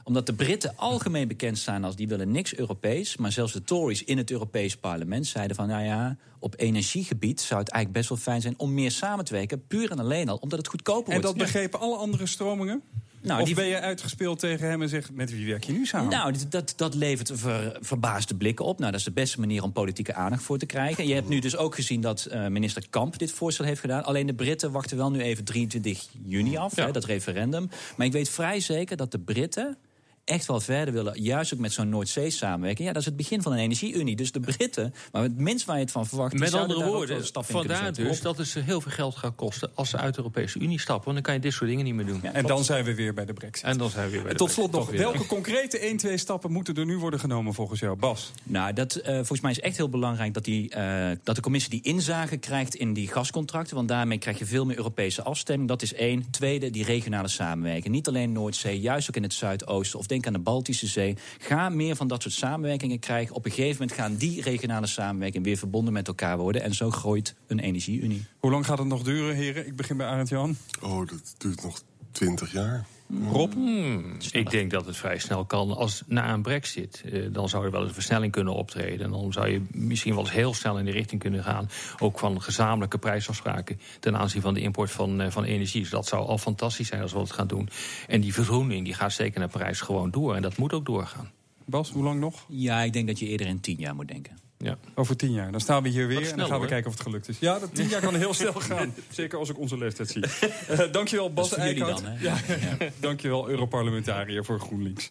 omdat 0.07 0.27
de 0.27 0.35
Britten 0.35 0.73
algemeen 0.77 1.29
bekend 1.29 1.59
staan 1.59 1.85
als 1.85 1.97
die 1.97 2.09
willen 2.09 2.31
niks 2.31 2.57
Europees. 2.57 3.17
Maar 3.17 3.33
zelfs 3.33 3.53
de 3.53 3.63
Tories 3.63 4.05
in 4.05 4.19
het 4.19 4.31
Europees 4.31 4.77
parlement 4.77 5.27
zeiden 5.27 5.57
van... 5.57 5.69
nou 5.69 5.85
ja, 5.85 6.17
op 6.39 6.55
energiegebied 6.57 7.41
zou 7.41 7.61
het 7.61 7.69
eigenlijk 7.69 8.07
best 8.07 8.09
wel 8.09 8.33
fijn 8.33 8.41
zijn 8.41 8.55
om 8.57 8.75
meer 8.75 8.91
samen 8.91 9.25
te 9.25 9.33
werken. 9.35 9.67
Puur 9.67 9.91
en 9.91 9.99
alleen 9.99 10.29
al, 10.29 10.37
omdat 10.37 10.59
het 10.59 10.69
goedkoper 10.69 11.13
En 11.13 11.21
wordt. 11.21 11.39
dat 11.39 11.47
begrepen 11.47 11.81
alle 11.81 11.97
andere 11.97 12.27
stromingen? 12.27 12.83
Nou, 13.23 13.41
of 13.41 13.47
die- 13.47 13.55
ben 13.55 13.67
je 13.67 13.81
uitgespeeld 13.81 14.39
tegen 14.39 14.69
hem 14.69 14.83
en 14.83 14.89
zegt... 14.89 15.13
met 15.13 15.31
wie 15.31 15.47
werk 15.47 15.65
je 15.65 15.73
nu 15.73 15.87
samen? 15.87 16.11
Nou, 16.11 16.35
dat, 16.49 16.73
dat 16.77 16.95
levert 16.95 17.31
ver, 17.35 17.79
verbaasde 17.81 18.35
blikken 18.35 18.65
op. 18.65 18.79
Nou, 18.79 18.91
dat 18.91 19.01
is 19.01 19.07
de 19.07 19.13
beste 19.13 19.41
manier 19.41 19.63
om 19.63 19.73
politieke 19.73 20.15
aandacht 20.15 20.43
voor 20.43 20.59
te 20.59 20.67
krijgen. 20.67 21.07
Je 21.07 21.15
hebt 21.15 21.29
nu 21.29 21.39
dus 21.39 21.57
ook 21.57 21.75
gezien 21.75 22.01
dat 22.01 22.25
eh, 22.25 22.47
minister 22.47 22.87
Kamp 22.91 23.19
dit 23.19 23.33
voorstel 23.33 23.65
heeft 23.65 23.81
gedaan. 23.81 24.05
Alleen 24.05 24.27
de 24.27 24.35
Britten 24.35 24.71
wachten 24.73 24.97
wel 24.97 25.11
nu 25.11 25.21
even 25.21 25.45
23 25.45 26.09
juni 26.25 26.57
af, 26.57 26.77
hè, 26.77 26.91
dat 26.91 27.05
referendum. 27.05 27.71
Maar 27.97 28.07
ik 28.07 28.13
weet 28.13 28.29
vrij 28.29 28.61
zeker 28.61 28.97
dat 28.97 29.11
de 29.13 29.19
Britten 29.19 29.77
echt 30.27 30.47
wel 30.47 30.61
verder 30.61 30.95
willen. 30.95 31.23
Juist 31.23 31.55
ook 31.55 31.61
met 31.61 31.73
zo'n 31.73 31.89
Noordzee 31.89 32.31
samenwerking. 32.31 32.87
Ja, 32.87 32.93
dat 32.93 33.03
is 33.03 33.09
het 33.09 33.17
begin 33.17 33.43
van 33.43 33.53
een 33.53 33.59
energieunie. 33.59 34.17
Dus 34.17 34.33
de 34.33 34.41
Britten, 34.41 34.95
maar 35.13 35.23
het 35.23 35.39
minst 35.39 35.67
waar 35.67 35.77
je 35.77 35.83
het 35.83 35.91
van 35.91 36.07
verwacht... 36.07 36.33
Met 36.33 36.51
zouden 36.51 36.77
andere 36.77 36.79
daar 36.79 36.89
ook 36.89 37.09
wel 37.09 37.17
woorden, 37.17 37.45
vandaar 37.45 37.85
zetten. 37.85 38.05
dus 38.05 38.21
dat 38.21 38.39
het 38.39 38.47
ze 38.47 38.61
heel 38.61 38.81
veel 38.81 38.93
geld 38.93 39.17
gaat 39.17 39.35
kosten... 39.35 39.71
als 39.75 39.91
ze 39.91 39.97
uit 39.97 40.15
de 40.15 40.19
Europese 40.19 40.59
Unie 40.59 40.81
stappen. 40.81 41.05
Want 41.05 41.15
dan 41.15 41.25
kan 41.25 41.35
je 41.35 41.41
dit 41.41 41.53
soort 41.53 41.71
dingen 41.71 41.85
niet 41.85 41.95
meer 41.95 42.07
doen. 42.07 42.23
en 42.23 42.47
dan 42.47 42.65
zijn 42.65 42.85
we 42.85 42.95
weer 42.95 43.15
bij 43.15 43.25
de 43.25 43.33
brexit. 43.33 43.67
En 43.67 43.79
dan 43.79 43.91
zijn 43.91 44.05
we 44.07 44.11
weer 44.11 44.23
bij 44.23 44.33
de 44.33 44.39
Tot 44.39 44.51
slot 44.51 44.71
nog, 44.71 44.91
welke 44.91 45.27
concrete 45.27 45.79
1, 45.79 45.97
2 45.97 46.17
stappen 46.17 46.53
moeten 46.53 46.75
er 46.75 46.85
nu 46.85 46.99
worden 46.99 47.21
genomen 47.21 47.55
volgens 47.55 47.81
jou, 47.81 47.97
Bas? 47.97 48.31
Nou, 48.43 48.73
dat, 48.73 48.95
eh, 48.95 49.15
volgens 49.15 49.41
mij 49.41 49.51
is 49.51 49.61
echt 49.61 49.77
heel 49.77 49.89
belangrijk 49.89 50.35
dat, 50.35 50.45
die, 50.45 50.71
eh, 50.71 51.11
dat 51.23 51.35
de 51.35 51.43
commissie 51.43 51.71
die 51.71 51.83
inzage 51.83 52.37
krijgt 52.37 52.75
in 52.75 52.93
die 52.93 53.09
gascontracten. 53.09 53.77
Want 53.77 53.89
daarmee 53.89 54.19
krijg 54.19 54.39
je 54.39 54.47
veel 54.47 54.65
meer 54.65 54.77
Europese 54.77 55.23
afstemming. 55.23 55.69
Dat 55.69 55.83
is 55.83 55.95
één. 55.95 56.31
Tweede, 56.31 56.71
die 56.71 56.85
regionale 56.85 57.29
samenwerking. 57.29 57.95
Niet 57.95 58.09
alleen 58.09 58.33
Noordzee, 58.33 58.81
juist 58.81 59.09
ook 59.09 59.17
in 59.17 59.23
het 59.23 59.35
Zuidoosten. 59.35 59.99
Of 59.99 60.07
denk 60.23 60.27
aan 60.27 60.43
de 60.43 60.51
Baltische 60.51 60.87
Zee. 60.87 61.17
Ga 61.39 61.69
meer 61.69 61.97
van 61.97 62.09
dat 62.09 62.23
soort 62.23 62.35
samenwerkingen 62.35 62.99
krijgen. 62.99 63.35
Op 63.35 63.45
een 63.45 63.51
gegeven 63.51 63.81
moment 63.81 63.99
gaan 64.01 64.17
die 64.17 64.43
regionale 64.43 64.87
samenwerkingen 64.87 65.47
weer 65.47 65.57
verbonden 65.57 65.93
met 65.93 66.09
elkaar 66.09 66.39
worden. 66.39 66.63
En 66.63 66.75
zo 66.75 66.91
groeit 66.91 67.35
een 67.47 67.59
energieunie. 67.59 68.25
Hoe 68.39 68.51
lang 68.51 68.67
gaat 68.67 68.79
het 68.79 68.87
nog 68.87 69.03
duren, 69.03 69.35
heren? 69.35 69.67
Ik 69.67 69.77
begin 69.77 69.97
bij 69.97 70.07
Arend 70.07 70.29
Jan. 70.29 70.57
Oh, 70.81 71.09
dat 71.09 71.35
duurt 71.39 71.63
nog 71.63 71.83
twintig 72.13 72.53
jaar. 72.53 72.87
Rob? 73.31 73.53
Hmm, 73.53 74.17
ik 74.31 74.51
denk 74.51 74.71
dat 74.71 74.87
het 74.87 74.97
vrij 74.97 75.19
snel 75.19 75.45
kan. 75.45 75.77
Als 75.77 76.03
na 76.07 76.33
een 76.33 76.43
brexit, 76.43 77.03
eh, 77.13 77.23
dan 77.33 77.49
zou 77.49 77.65
er 77.65 77.71
wel 77.71 77.81
eens 77.81 77.89
een 77.89 77.95
versnelling 77.95 78.33
kunnen 78.33 78.55
optreden. 78.55 79.05
En 79.07 79.11
dan 79.11 79.33
zou 79.33 79.49
je 79.49 79.63
misschien 79.71 80.15
wel 80.15 80.23
eens 80.23 80.33
heel 80.33 80.55
snel 80.55 80.79
in 80.79 80.85
de 80.85 80.91
richting 80.91 81.21
kunnen 81.21 81.45
gaan... 81.45 81.69
ook 81.99 82.19
van 82.19 82.43
gezamenlijke 82.43 82.99
prijsafspraken... 82.99 83.81
ten 84.01 84.17
aanzien 84.17 84.43
van 84.43 84.55
de 84.55 84.61
import 84.61 84.91
van, 84.91 85.21
eh, 85.21 85.31
van 85.31 85.45
energie. 85.45 85.81
Dus 85.81 85.91
dat 85.91 86.07
zou 86.07 86.27
al 86.27 86.39
fantastisch 86.39 86.89
zijn 86.89 87.03
als 87.03 87.13
we 87.13 87.19
dat 87.19 87.33
gaan 87.33 87.47
doen. 87.47 87.69
En 88.07 88.21
die 88.21 88.35
vergroening 88.35 88.85
die 88.85 88.95
gaat 88.95 89.13
zeker 89.13 89.41
naar 89.41 89.49
Parijs 89.49 89.81
gewoon 89.81 90.11
door. 90.11 90.35
En 90.35 90.43
dat 90.43 90.57
moet 90.57 90.73
ook 90.73 90.87
doorgaan. 90.87 91.31
Bas, 91.65 91.91
hoe 91.91 92.05
lang 92.05 92.21
nog? 92.21 92.45
Ja, 92.49 92.83
ik 92.83 92.93
denk 92.93 93.07
dat 93.07 93.19
je 93.19 93.27
eerder 93.27 93.47
in 93.47 93.61
tien 93.61 93.79
jaar 93.79 93.95
moet 93.95 94.09
denken. 94.09 94.46
Ja. 94.59 94.79
Over 94.95 95.17
tien 95.17 95.33
jaar. 95.33 95.51
Dan 95.53 95.61
staan 95.61 95.83
we 95.83 95.89
hier 95.89 96.07
weer 96.07 96.17
en 96.23 96.23
dan 96.29 96.39
gaan 96.39 96.47
we 96.49 96.55
hoor. 96.55 96.67
kijken 96.67 96.87
of 96.87 96.93
het 96.93 97.03
gelukt 97.03 97.29
is. 97.29 97.39
Ja, 97.39 97.59
dat 97.59 97.75
tien 97.75 97.89
jaar 97.89 98.01
kan 98.01 98.15
heel 98.15 98.35
snel 98.35 98.53
gaan. 98.71 98.95
Zeker 99.11 99.39
als 99.39 99.49
ik 99.49 99.59
onze 99.59 99.79
leeftijd 99.79 100.09
zie. 100.11 100.25
Eh, 100.69 100.93
dankjewel, 100.93 101.33
Bas 101.33 101.55
Eickhout. 101.55 102.03
dan, 102.03 102.13
hè? 102.13 102.23
Ja, 102.25 102.37
dankjewel, 103.01 103.49
Europarlementariër 103.49 104.45
voor 104.45 104.61
GroenLinks. 104.61 105.11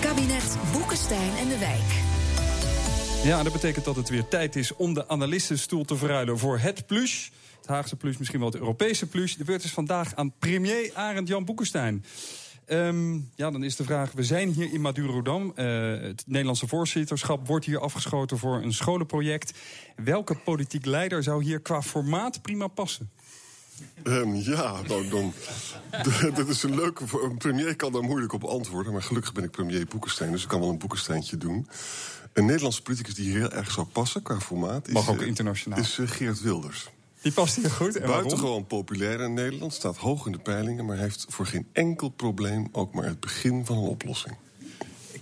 Kabinet 0.00 0.56
Boekenstein 0.72 1.36
en 1.36 1.48
de 1.48 1.58
Wijk. 1.58 2.02
Ja, 3.24 3.42
dat 3.42 3.52
betekent 3.52 3.84
dat 3.84 3.96
het 3.96 4.08
weer 4.08 4.28
tijd 4.28 4.56
is 4.56 4.74
om 4.74 4.94
de 4.94 5.08
analistenstoel 5.08 5.84
te 5.84 5.96
verruilen 5.96 6.38
voor 6.38 6.58
het 6.58 6.86
plus. 6.86 7.30
Het 7.56 7.66
Haagse 7.66 7.96
plus, 7.96 8.16
misschien 8.16 8.38
wel 8.40 8.48
het 8.48 8.58
Europese 8.58 9.06
plus. 9.06 9.36
De 9.36 9.44
beurt 9.44 9.64
is 9.64 9.70
vandaag 9.72 10.14
aan 10.14 10.32
premier 10.38 10.90
Arend 10.94 11.28
Jan 11.28 11.44
Boekenstein. 11.44 12.04
Ehm, 12.66 13.14
ja, 13.34 13.50
dan 13.50 13.62
is 13.64 13.76
de 13.76 13.84
vraag, 13.84 14.12
we 14.12 14.22
zijn 14.24 14.48
hier 14.52 14.72
in 14.72 14.80
Madurodam. 14.80 15.52
Eh 15.54 15.82
het 16.00 16.22
Nederlandse 16.26 16.68
voorzitterschap 16.68 17.46
wordt 17.46 17.64
hier 17.66 17.78
afgeschoten 17.80 18.38
voor 18.38 18.62
een 18.62 18.72
scholenproject. 18.72 19.52
Welke 19.96 20.34
politiek 20.34 20.84
leider 20.84 21.22
zou 21.22 21.42
hier 21.44 21.60
qua 21.60 21.82
formaat 21.82 22.42
prima 22.42 22.66
passen? 22.66 23.10
Ehm, 24.02 24.34
ja, 24.34 24.80
nou, 24.88 25.08
dan, 25.08 25.32
dat 26.34 26.48
is 26.48 26.62
een 26.62 26.74
leuke... 26.74 27.06
voor- 27.06 27.24
Een 27.24 27.36
premier 27.36 27.76
kan 27.76 27.92
daar 27.92 28.02
moeilijk 28.02 28.32
op 28.32 28.44
antwoorden... 28.44 28.92
maar 28.92 29.02
gelukkig 29.02 29.32
ben 29.32 29.44
ik 29.44 29.50
premier 29.50 29.86
Boekenstein... 29.86 30.30
dus 30.32 30.42
ik 30.42 30.48
kan 30.48 30.60
wel 30.60 30.68
een 30.68 30.78
Boekensteintje 30.78 31.36
doen. 31.36 31.68
Een 32.32 32.44
Nederlandse 32.46 32.82
politicus 32.82 33.14
die 33.14 33.32
heel 33.32 33.50
erg 33.50 33.70
zou 33.70 33.86
passen 33.86 34.22
qua 34.22 34.40
formaat... 34.40 34.86
Is, 34.88 34.92
Mag 34.92 35.10
ook 35.10 35.20
eh, 35.20 35.26
internationaal. 35.26 35.78
Is 35.78 35.98
eh, 35.98 36.08
Geert 36.08 36.40
Wilders. 36.40 36.90
Die 37.24 37.32
past 37.32 37.56
hier 37.56 37.70
goed. 37.70 37.96
En? 37.96 38.06
Buitengewoon 38.06 38.66
populair 38.66 39.20
in 39.20 39.34
Nederland, 39.34 39.72
staat 39.72 39.96
hoog 39.96 40.26
in 40.26 40.32
de 40.32 40.38
peilingen... 40.38 40.84
maar 40.84 40.96
heeft 40.96 41.26
voor 41.28 41.46
geen 41.46 41.66
enkel 41.72 42.08
probleem 42.08 42.68
ook 42.72 42.94
maar 42.94 43.04
het 43.04 43.20
begin 43.20 43.64
van 43.64 43.76
een 43.76 43.88
oplossing. 43.88 44.36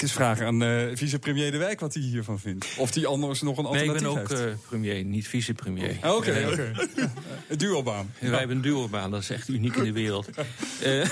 Ik 0.03 0.09
eens 0.09 0.17
vragen 0.17 0.47
aan 0.47 0.63
eh, 0.63 0.97
vicepremier 0.97 1.51
De 1.51 1.59
Wijk 1.59 1.81
wat 1.81 1.95
hij 1.95 2.03
hiervan 2.03 2.39
vindt. 2.39 2.67
Of 2.79 2.91
die 2.91 3.07
anders 3.07 3.43
nog 3.43 3.59
een 3.59 3.65
Nee, 3.65 3.83
ik 3.85 3.91
alternatief 3.91 4.13
ben 4.15 4.23
ook 4.23 4.29
heeft. 4.29 4.61
eh, 4.63 4.69
premier, 4.69 5.05
niet 5.05 5.29
vicepremier. 5.29 5.97
Oké, 6.05 6.31
Eh, 6.31 6.49
oké. 6.49 6.73
Een 7.49 7.59
duobaan. 7.59 8.11
Ja, 8.21 8.29
Wij 8.31 8.39
hebben 8.39 8.57
een 8.57 8.63
duurbaan, 8.63 9.11
dat 9.11 9.21
is 9.21 9.31
echt 9.31 9.49
uniek 9.49 9.77
in 9.77 9.85
de 9.85 9.93
wereld. 9.93 10.29
Eh, 10.83 11.05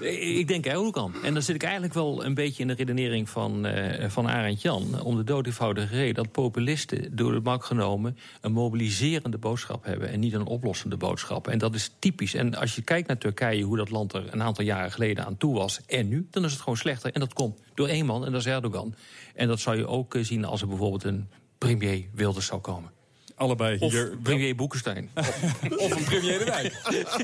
ik 0.38 0.48
denk 0.48 0.66
er 0.66 0.76
ook 0.76 0.98
aan. 0.98 1.14
En 1.22 1.32
dan 1.32 1.42
zit 1.42 1.54
ik 1.54 1.62
eigenlijk 1.62 1.94
wel 1.94 2.24
een 2.24 2.34
beetje 2.34 2.62
in 2.62 2.68
de 2.68 2.74
redenering 2.74 3.28
van, 3.28 3.66
eh 3.66 4.08
van 4.10 4.28
Arend 4.28 4.62
Jan. 4.62 5.00
Om 5.02 5.16
de 5.16 5.24
dood 5.24 5.46
eenvoudige 5.46 5.94
reden 5.96 6.14
dat 6.14 6.32
populisten 6.32 7.16
door 7.16 7.32
de 7.32 7.40
bank 7.40 7.64
genomen... 7.64 8.18
een 8.40 8.52
mobiliserende 8.52 9.38
boodschap 9.38 9.84
hebben 9.84 10.08
en 10.08 10.20
niet 10.20 10.32
een 10.32 10.46
oplossende 10.46 10.96
boodschap. 10.96 11.48
En 11.48 11.58
dat 11.58 11.74
is 11.74 11.90
typisch. 11.98 12.34
En 12.34 12.54
als 12.54 12.74
je 12.74 12.82
kijkt 12.82 13.08
naar 13.08 13.18
Turkije, 13.18 13.62
hoe 13.62 13.76
dat 13.76 13.90
land 13.90 14.12
er 14.12 14.24
een 14.32 14.42
aantal 14.42 14.64
jaren 14.64 14.92
geleden 14.92 15.24
aan 15.26 15.36
toe 15.36 15.54
was... 15.54 15.80
en 15.86 16.08
nu, 16.08 16.26
dan 16.30 16.44
is 16.44 16.52
het 16.52 16.60
gewoon 16.60 16.76
slechter. 16.78 17.12
En 17.12 17.20
dat 17.20 17.32
komt 17.32 17.58
door 17.76 17.88
één 17.88 18.06
man, 18.06 18.24
en 18.24 18.32
dat 18.32 18.40
is 18.40 18.46
Erdogan. 18.46 18.94
En 19.34 19.48
dat 19.48 19.60
zou 19.60 19.76
je 19.76 19.86
ook 19.86 20.14
eh, 20.14 20.24
zien 20.24 20.44
als 20.44 20.60
er 20.60 20.68
bijvoorbeeld 20.68 21.04
een 21.04 21.28
premier 21.58 22.08
Wilders 22.14 22.46
zou 22.46 22.60
komen. 22.60 22.90
allebei 23.34 23.78
Of 23.78 23.92
hier. 23.92 24.16
premier 24.22 24.54
Boekenstein. 24.54 25.10
of 25.84 25.96
een 25.96 26.04
premier 26.04 26.38
de 26.38 26.44
Wijk. 26.44 26.74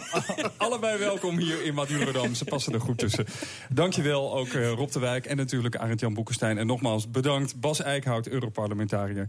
allebei 0.57 0.99
welkom 0.99 1.39
hier 1.39 1.65
in 1.65 1.75
Madurodam. 1.75 2.35
Ze 2.35 2.45
passen 2.45 2.73
er 2.73 2.81
goed 2.81 2.99
tussen. 2.99 3.27
Dankjewel 3.71 4.37
ook 4.37 4.49
eh, 4.49 4.71
Rob 4.71 4.91
de 4.91 4.99
Wijk 4.99 5.27
en 5.27 5.37
natuurlijk 5.37 5.77
Arend-Jan 5.77 6.15
Boekenstein. 6.15 6.59
En 6.59 6.67
nogmaals 6.67 7.11
bedankt 7.11 7.61
Bas 7.61 7.81
Eickhout, 7.81 8.29
Europarlementariër. 8.29 9.29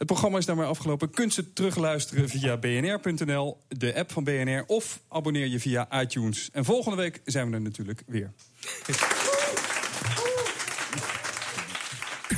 Het 0.00 0.06
programma 0.06 0.38
is 0.38 0.46
daarmee 0.46 0.66
afgelopen. 0.66 1.10
Kunt 1.10 1.34
ze 1.34 1.52
terugluisteren 1.52 2.28
via 2.28 2.56
bnr.nl, 2.56 3.58
de 3.68 3.94
app 3.94 4.12
van 4.12 4.24
BNR... 4.24 4.64
of 4.66 5.00
abonneer 5.08 5.46
je 5.46 5.60
via 5.60 6.00
iTunes. 6.00 6.48
En 6.52 6.64
volgende 6.64 6.96
week 6.96 7.20
zijn 7.24 7.48
we 7.48 7.54
er 7.54 7.60
natuurlijk 7.60 8.02
weer. 8.06 8.32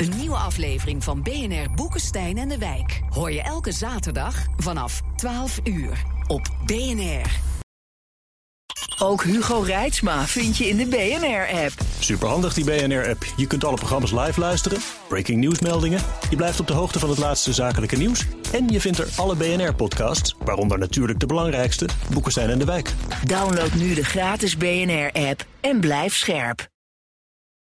Een 0.02 0.16
nieuwe 0.18 0.36
aflevering 0.36 1.04
van 1.04 1.22
BNR 1.22 1.70
Boekenstein 1.74 2.38
en 2.38 2.48
de 2.48 2.58
Wijk. 2.58 3.00
Hoor 3.10 3.32
je 3.32 3.42
elke 3.42 3.72
zaterdag 3.72 4.46
vanaf 4.56 5.02
12 5.16 5.60
uur 5.64 6.02
op 6.26 6.48
BNR. 6.66 7.30
Ook 8.98 9.24
Hugo 9.24 9.60
Reitsma 9.60 10.26
vind 10.26 10.56
je 10.56 10.68
in 10.68 10.76
de 10.76 10.86
BNR-app. 10.86 11.72
Superhandig 11.98 12.54
die 12.54 12.64
BNR-app. 12.64 13.24
Je 13.36 13.46
kunt 13.46 13.64
alle 13.64 13.76
programma's 13.76 14.12
live 14.12 14.40
luisteren, 14.40 14.78
breaking 15.08 15.38
nieuwsmeldingen. 15.38 16.00
Je 16.30 16.36
blijft 16.36 16.60
op 16.60 16.66
de 16.66 16.72
hoogte 16.72 16.98
van 16.98 17.08
het 17.08 17.18
laatste 17.18 17.52
zakelijke 17.52 17.96
nieuws. 17.96 18.26
En 18.52 18.68
je 18.68 18.80
vindt 18.80 18.98
er 18.98 19.08
alle 19.16 19.36
BNR-podcasts, 19.36 20.36
waaronder 20.44 20.78
natuurlijk 20.78 21.20
de 21.20 21.26
belangrijkste, 21.26 21.88
Boekenstein 22.12 22.50
en 22.50 22.58
de 22.58 22.64
Wijk. 22.64 22.92
Download 23.26 23.72
nu 23.72 23.94
de 23.94 24.04
gratis 24.04 24.56
BNR-app 24.56 25.46
en 25.60 25.80
blijf 25.80 26.16
scherp. 26.16 26.70